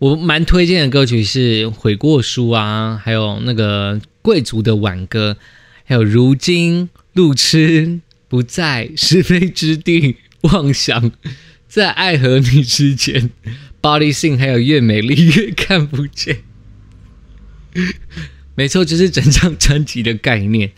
[0.00, 5.36] 我蛮推荐的歌曲是《悔过书》啊，还有那个《贵族的挽歌》，
[5.84, 11.10] 还有《如今路痴不在是非之地妄想》。
[11.68, 13.28] 在爱和你之间
[13.82, 16.44] ，Body Sing 还有越美丽越看不见，
[18.54, 20.72] 没错，就是整张专辑的概念。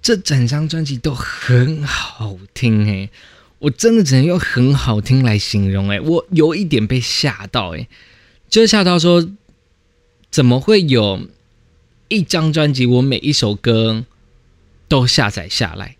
[0.00, 3.10] 这整张专辑都很好听哎，
[3.58, 7.88] 我真的只能用很好听来形容哎，我有一点被吓到哎，
[8.48, 9.28] 就吓到说，
[10.30, 11.28] 怎么会有
[12.08, 14.04] 一张专辑我每一首歌
[14.88, 15.96] 都下载下来，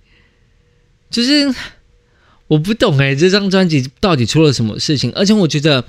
[1.10, 1.54] 就是。
[2.48, 5.12] 我不懂哎，这张专辑到底出了什么事情？
[5.12, 5.84] 而且我觉得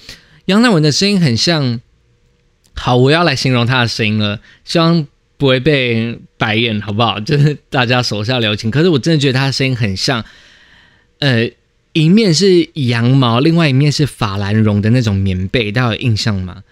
[0.47, 1.79] 杨乃文的声音很像，
[2.73, 5.07] 好，我要来形容他的声音了，希望
[5.37, 7.17] 不会被白眼，好不好？
[7.21, 8.69] 就是大家手下留情。
[8.69, 10.25] 可是我真的觉得他的声音很像，
[11.19, 11.49] 呃，
[11.93, 16.63] 一面是羊毛，另外一面是法兰绒的那种棉被，大家有印象吗？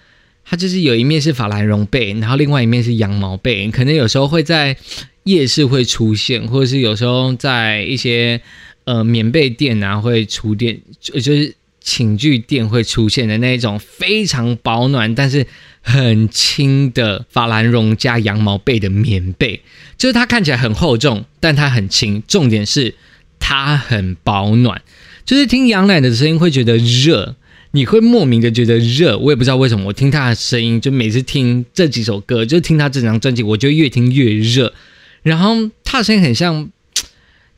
[0.45, 4.77] 它就是有一面是法兰绒被，然后另外一面是羊毛被，可能有时候会在
[5.23, 8.41] 夜市会出现，或者是有时候在一些。
[8.87, 15.45] 呃，棉被店啊会出店，就是寝具店会出现的那种非常保暖但是
[15.81, 19.61] 很轻的法兰绒加羊毛被的棉被，
[19.97, 22.95] 就是它看起来很厚重，但它很轻，重点是
[23.39, 24.81] 它很保暖。
[25.27, 27.35] 就是听杨乃的声音会觉得热，
[27.71, 29.85] 你会莫名的觉得热，我也不知道为什么。
[29.85, 34.73] 我听他的声音，就每次听这几首歌，就听他这张专辑，我就越听越热。
[35.21, 36.71] 然后他的声音很像。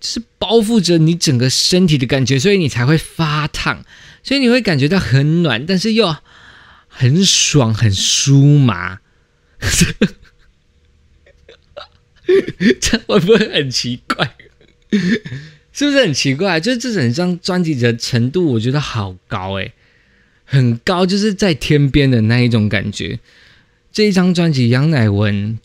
[0.02, 3.84] 就是包覆着你整个身体的感觉，所以你才会发烫，
[4.24, 6.16] 所以你会感觉到很暖，但是又
[6.88, 9.00] 很爽、很酥麻。
[12.80, 14.38] 这会不会很奇怪？
[15.80, 16.60] 是不是很奇怪？
[16.60, 19.72] 就是这整张专辑的程度，我觉得好高诶，
[20.44, 23.18] 很高，就是在天边的那一种感觉。
[23.90, 25.58] 这一张专辑，杨乃文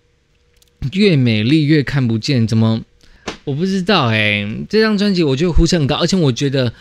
[0.92, 2.82] 越美丽越看不见，怎么？
[3.42, 6.72] 我不知道哎，这张专辑我觉得呼声很高，而且我觉得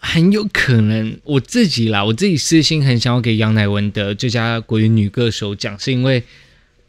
[0.00, 6.24] 很有可能我自己啦，我自己私心很想要给杨乃文的最佳国语女歌手奖，是因为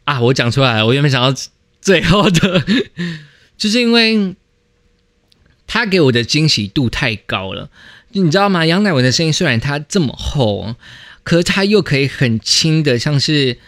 [0.02, 1.32] 啊，我讲出来了，我原本想要
[1.80, 2.64] 最后的，
[3.56, 4.34] 就是因为
[5.68, 7.70] 他给我的惊喜度太高了，
[8.10, 8.66] 你知道吗？
[8.66, 10.74] 杨乃文的声音虽然它这么厚，
[11.22, 13.58] 可是它又可以很轻的，像是。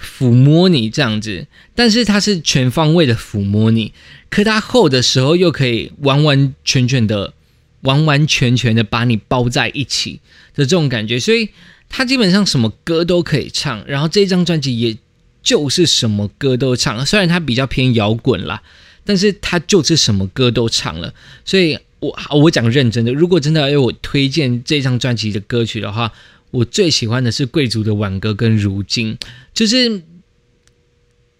[0.00, 3.92] 抚摸你这样子，但是它是全方位的抚摸你，
[4.30, 7.32] 可它厚的时候又可以完完全全的、
[7.80, 10.20] 完完全全的把你包在一起
[10.54, 11.48] 的这种感觉，所以
[11.88, 13.84] 他基本上什么歌都可以唱。
[13.88, 14.96] 然后这张专辑也
[15.42, 18.62] 就是什么歌都唱，虽然它比较偏摇滚啦，
[19.08, 21.12] 但是他就是什么歌都唱了。
[21.42, 26.12] 所以我我讲认真的，如果真的要我推荐这张专辑的歌曲的话。
[26.50, 29.14] 我最喜欢的是《贵族的挽歌》跟《如今》，
[29.52, 30.02] 就是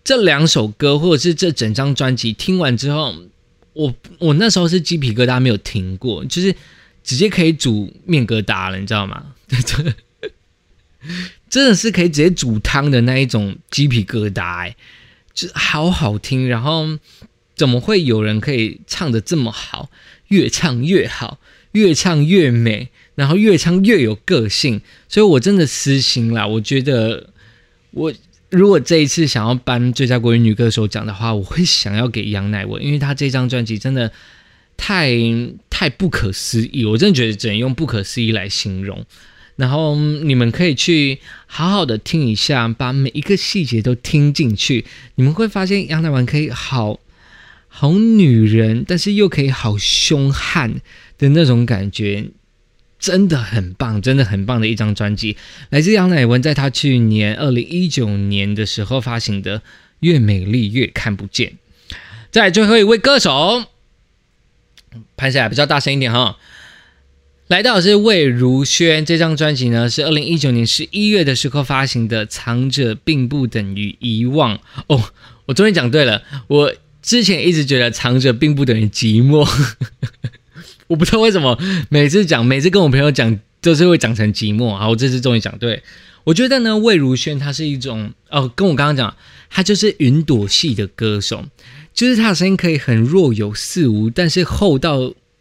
[0.05, 3.14] 这两首歌，或者是这整张专辑听完之后，
[3.73, 6.55] 我我那时候是鸡皮疙瘩没有停过，就是
[7.03, 9.29] 直接可以煮面疙瘩了，你知道吗？
[11.49, 14.77] 真的是可以直接煮汤的那一种鸡皮疙瘩，哎，
[15.33, 16.47] 就好好听。
[16.47, 16.87] 然后
[17.59, 19.91] 怎么会有人可以唱的这么好，
[20.29, 21.39] 越唱越好，
[21.73, 22.89] 越唱越美？
[23.17, 26.47] 然后越唱越有个性，所以我真的私心啦。
[26.47, 27.31] 我觉得，
[27.91, 28.15] 我
[28.49, 34.13] 如果这一次想要颁最佳国语女歌手奖的话，我会想要给杨乃文，因为她这张专辑真的
[34.77, 35.11] 太
[35.69, 39.05] 太不可思议，我真的觉得只能用不可思议来形容。
[39.57, 44.85] 然后你们可以去好好的听一下，把每一个细节都听进去，
[45.17, 47.01] 你们会发现杨乃文可以好
[47.81, 50.81] 好女人，但是又可以好凶悍
[51.16, 52.31] 的那种感觉。
[52.99, 55.37] 真的很棒，真的很棒的一张专辑，
[55.70, 59.61] 来自杨乃文在他去年二零一九年的时候发行的
[60.01, 61.51] 《越美丽越看不见》。
[62.33, 63.66] 在最后一位歌手，
[65.16, 66.37] 拍下来比较大声一点哈。
[67.47, 74.57] 来到是魏如萱，这张专辑呢是二零一九年十一月的时候发行的，《藏着并不等于遗忘》
[74.89, 75.12] 哦，
[75.47, 76.74] 我终于讲对了，我
[77.09, 79.49] 之前一直觉得藏着并不等于寂寞。
[80.89, 84.87] 我不知道为什么每次讲，每次跟我朋友讲，都是会讲成寂寞啊！
[84.87, 85.83] 我这次终于讲对，
[86.25, 89.17] 我觉得呢，魏如萱她是一种哦，跟我刚刚讲，
[89.49, 91.47] 她就是云朵系的歌手，
[91.95, 94.99] 就是她的声音可以很若有似无，但是厚到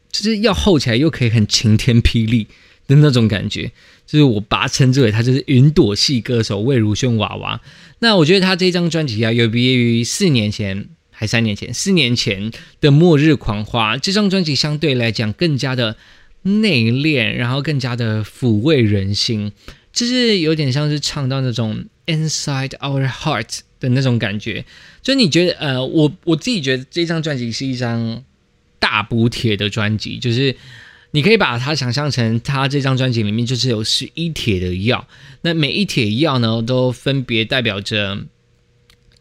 [0.10, 2.48] 就是要厚起来又可以很晴天霹雳
[2.88, 3.70] 的那种感觉，
[4.06, 7.60] 就是我把它称之为他就是云朵系歌手魏如萱娃娃。
[8.00, 10.88] 那我觉得她这张专辑啊，有别于四年前
[11.18, 15.96] 还三年前，四年前的《末日狂花》这张专辑相对来讲更加的
[16.44, 19.52] 内敛，然后更加的抚慰人心，
[19.92, 24.64] 就是有点像是唱到那种 Inside Our Heart 的那种感觉。
[25.02, 28.24] 就你觉得，呃，我我自己觉得这张专辑是一张
[28.78, 30.56] 大补铁的专辑，就是。
[31.12, 35.08] 你可以把它想象成，它这张专辑里面就是有十一帖的药，
[35.42, 38.26] 那每一帖药呢，都分别代表着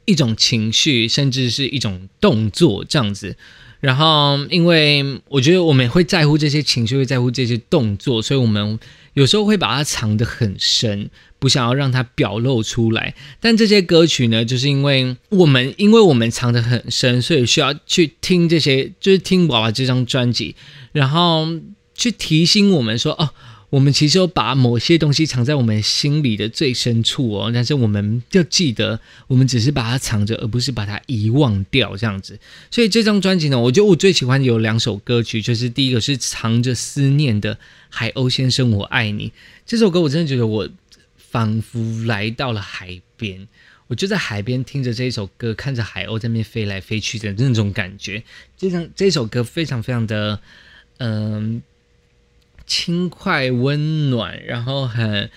[0.06, 3.36] 一种情绪，甚至是一种动作这样子。
[3.80, 8.78] 然后，因为我觉得我们会在乎这些情绪，会在乎这些动作，所以我们
[9.12, 13.14] 有时候会把它藏得很深，不想要让它表露出来。
[13.38, 20.56] 但这些歌曲呢，就是因为我们因为我们藏得很深，所以需要去听这些，就是听娃娃这张专辑，
[20.92, 21.46] 然后。
[21.98, 23.30] 去提醒我们说，哦，
[23.76, 32.38] 我们其实有把某些东西藏在我们心里的最深处哦，但是我们要记得，我们只是把它藏着，而不是把它遗忘掉这样子。
[32.70, 37.54] 所以这张专辑呢，我觉得我最喜欢有两首歌曲，就是第一个是藏着思念的
[37.90, 39.28] 《海鸥先生我爱你》
[39.66, 40.66] 这首歌，我真的觉得我
[41.18, 43.46] 仿佛来到了海边，
[43.88, 48.22] 我就在海边听着这一首歌，看着海鸥在那边飞来飞去的那种感觉。
[48.56, 50.40] 这张这首歌非常非常的，
[50.96, 51.60] 嗯。
[52.66, 55.30] 轻快温暖，然后很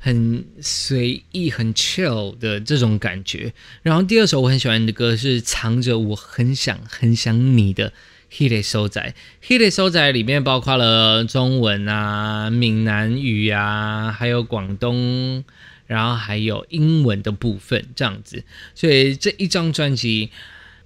[0.00, 3.52] 很随意、很 chill 的这种感觉。
[3.82, 7.92] 然后第二首我很喜欢的歌是《藏着我很想很想你的
[8.28, 9.00] h i l e 收仔》。
[9.46, 15.44] h i l e 收仔里面包括了中文啊、闽南语啊，还有广东，
[15.86, 18.42] 然后还有英文的部分这样子。
[18.74, 20.30] 所以这一张专辑，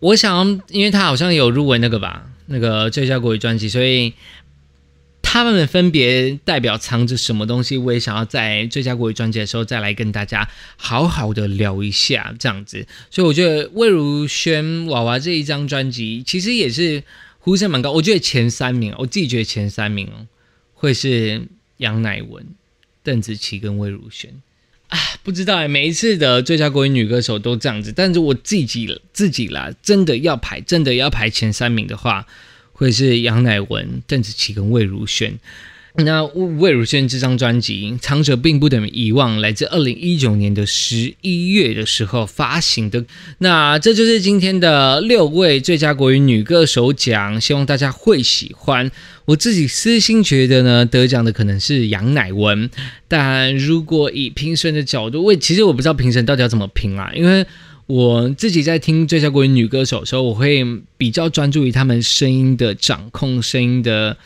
[0.01, 4.13] 我想，因为它好像有入围那个吧，那个最佳国语专辑，所以。
[5.37, 7.77] 他们分别代表藏着什么东西？
[7.77, 12.87] 我也想要在最佳国语专辑的时候再来跟大家好好的聊一下，这样子。
[13.11, 17.05] 所以我觉得魏如萱娃娃这一张专辑其实也是
[17.39, 17.93] 呼声蛮高。
[17.93, 20.27] 我觉得前三名，我自己觉得前三名哦
[20.73, 22.47] 会是杨乃文、
[23.03, 24.31] 邓紫棋跟魏如萱
[24.89, 24.99] 啊。
[25.23, 32.27] 不知道哎，每一次的最佳国语女歌手都这样子，但是我自己自己啦，真的要排，真的要排前三名的话。
[32.77, 35.39] 会是杨乃文、邓紫棋跟魏如萱。
[35.99, 43.03] 那魏如萱这张专辑《藏者并不等于遗忘》，来自二零一九年的十一月的时候发行的。
[43.39, 48.91] 那这就是今天的六位最佳国语女歌手奖，希望大家会喜欢。
[49.25, 52.69] 我自己私心觉得呢，得奖的可能是杨乃文，
[53.09, 57.47] 但如果以评审的角度，我其实我不知道评审到底要怎么评啊，因为。
[57.87, 60.65] 我自己在听最佳国语女歌手的时候，我会
[60.99, 64.17] 比较专注于她们声音的掌控、声音的，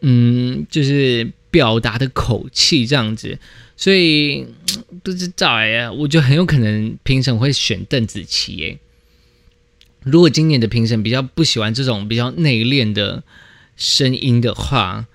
[0.00, 3.38] 嗯，就是表达的口气这样子。
[3.76, 4.46] 所以
[5.02, 8.78] 不知道哎，我觉得很有可能评审会选邓紫棋耶。
[10.02, 13.24] 如果今年的评审比较不喜欢这种比较内敛的
[13.76, 15.06] 声音的话，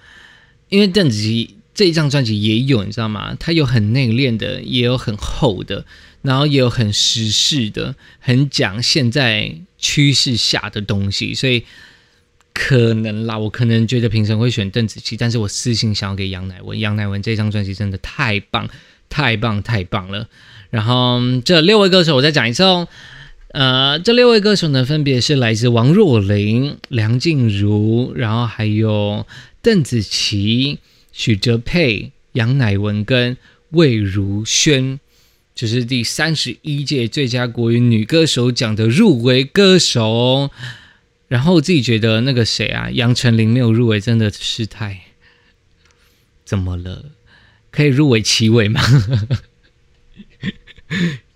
[0.70, 3.38] 因为邓紫棋这一张专辑也有，你知道吗？
[3.40, 5.86] 它有很内敛的，也有很厚的。
[6.26, 11.64] 然后也有很时事的，很讲现在趋势下的东西，所以
[12.52, 18.68] 可能啦，我可能觉得评审会选邓紫棋，但是我私心想要给杨乃文，杨乃文这张专辑真的太棒，
[19.08, 20.28] 太棒，太棒了。
[20.72, 22.88] 然后这六位歌手，我再讲一次哦，
[23.50, 29.28] 呃，这六位歌手呢，分别是来自王若琳、梁静茹，然后还有
[29.62, 30.80] 邓紫棋、
[31.12, 33.38] 许哲佩、杨乃文跟
[33.70, 35.00] 魏如萱。
[35.56, 40.52] 这是第三十一届最佳国语女歌手奖的入围歌手，
[41.30, 45.00] 然后我自己觉得那个谁啊，杨丞琳没有入围，真的是太
[46.44, 47.06] 怎么了？
[47.72, 48.82] 可以入围七位吗？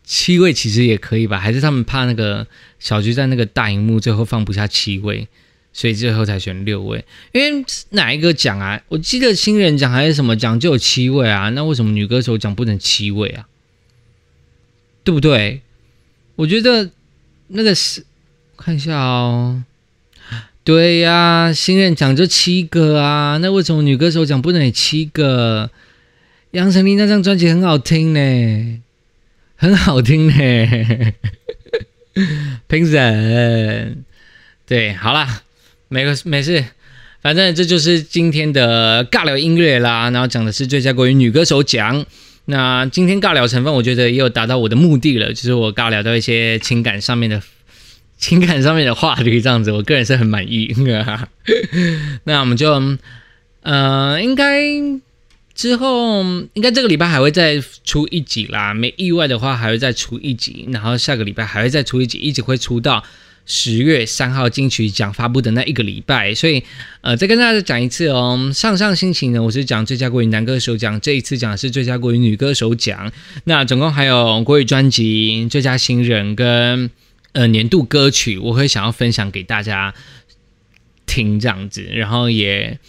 [0.03, 1.39] 七位其实也可以吧？
[1.39, 2.45] 还是他们怕那个
[2.77, 5.29] 小菊在那个大荧幕最后放不下七位，
[5.71, 7.05] 所以最后才选六位？
[7.31, 8.81] 因为哪一个奖啊？
[8.89, 11.49] 我记得新人奖还是什么奖就有七位啊？
[11.51, 13.47] 那为什么女歌手奖不能七位啊？
[15.09, 15.61] 对不对？
[16.35, 16.91] 我觉得
[17.47, 18.05] 那个是
[18.55, 19.63] 看一下哦。
[20.63, 25.71] 对呀，新人奖就七个啊，那为什么女歌手奖不能有七个？
[26.51, 28.81] 杨丞琳那张专辑很好听呢，
[29.55, 31.13] 很好听呢。
[32.67, 34.03] 评审
[34.67, 35.41] 对，好啦，
[35.87, 36.63] 没个没事，
[37.23, 40.11] 反正这就是今天的尬聊音乐啦。
[40.11, 42.05] 然后讲的是最佳国语女歌手奖。
[42.49, 47.39] 那今天尬聊成分，我觉得也有达到我的目的了，就是我尬聊到一些情感上面的
[48.17, 50.75] 情感上面的话题，这样子，我个人是很满意。
[52.23, 52.97] 那我们就，
[53.61, 54.63] 呃，应该
[55.53, 56.23] 之后
[56.53, 63.03] 应该这个礼拜还会再出一集啦，没意外的话还会再出一集，然后下个礼拜还会再出一集，一直会出到
[63.49, 66.33] 十月三号金曲奖发布的那一个礼拜。
[66.33, 66.63] 所以，
[67.01, 73.11] 呃，再跟大家讲一次哦，上上星期呢，我是讲最佳国语男歌手奖，这一次讲的是最佳国语女歌手奖。
[73.43, 76.89] 那总共还有国语专辑、最佳新人跟
[77.33, 79.93] 呃年度歌曲，我会想要分享给大家
[81.05, 82.79] 听这样子，然后也。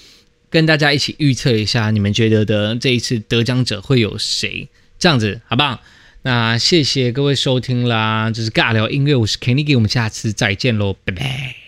[0.53, 4.69] 跟大家一起预测一下，你们觉得的这一次得奖者会有谁？
[4.99, 5.81] 这样子好不好？
[6.23, 11.60] 那谢谢各位收听啦，这是尬聊音乐，我是 Kenny，我们下次再见喽，拜拜。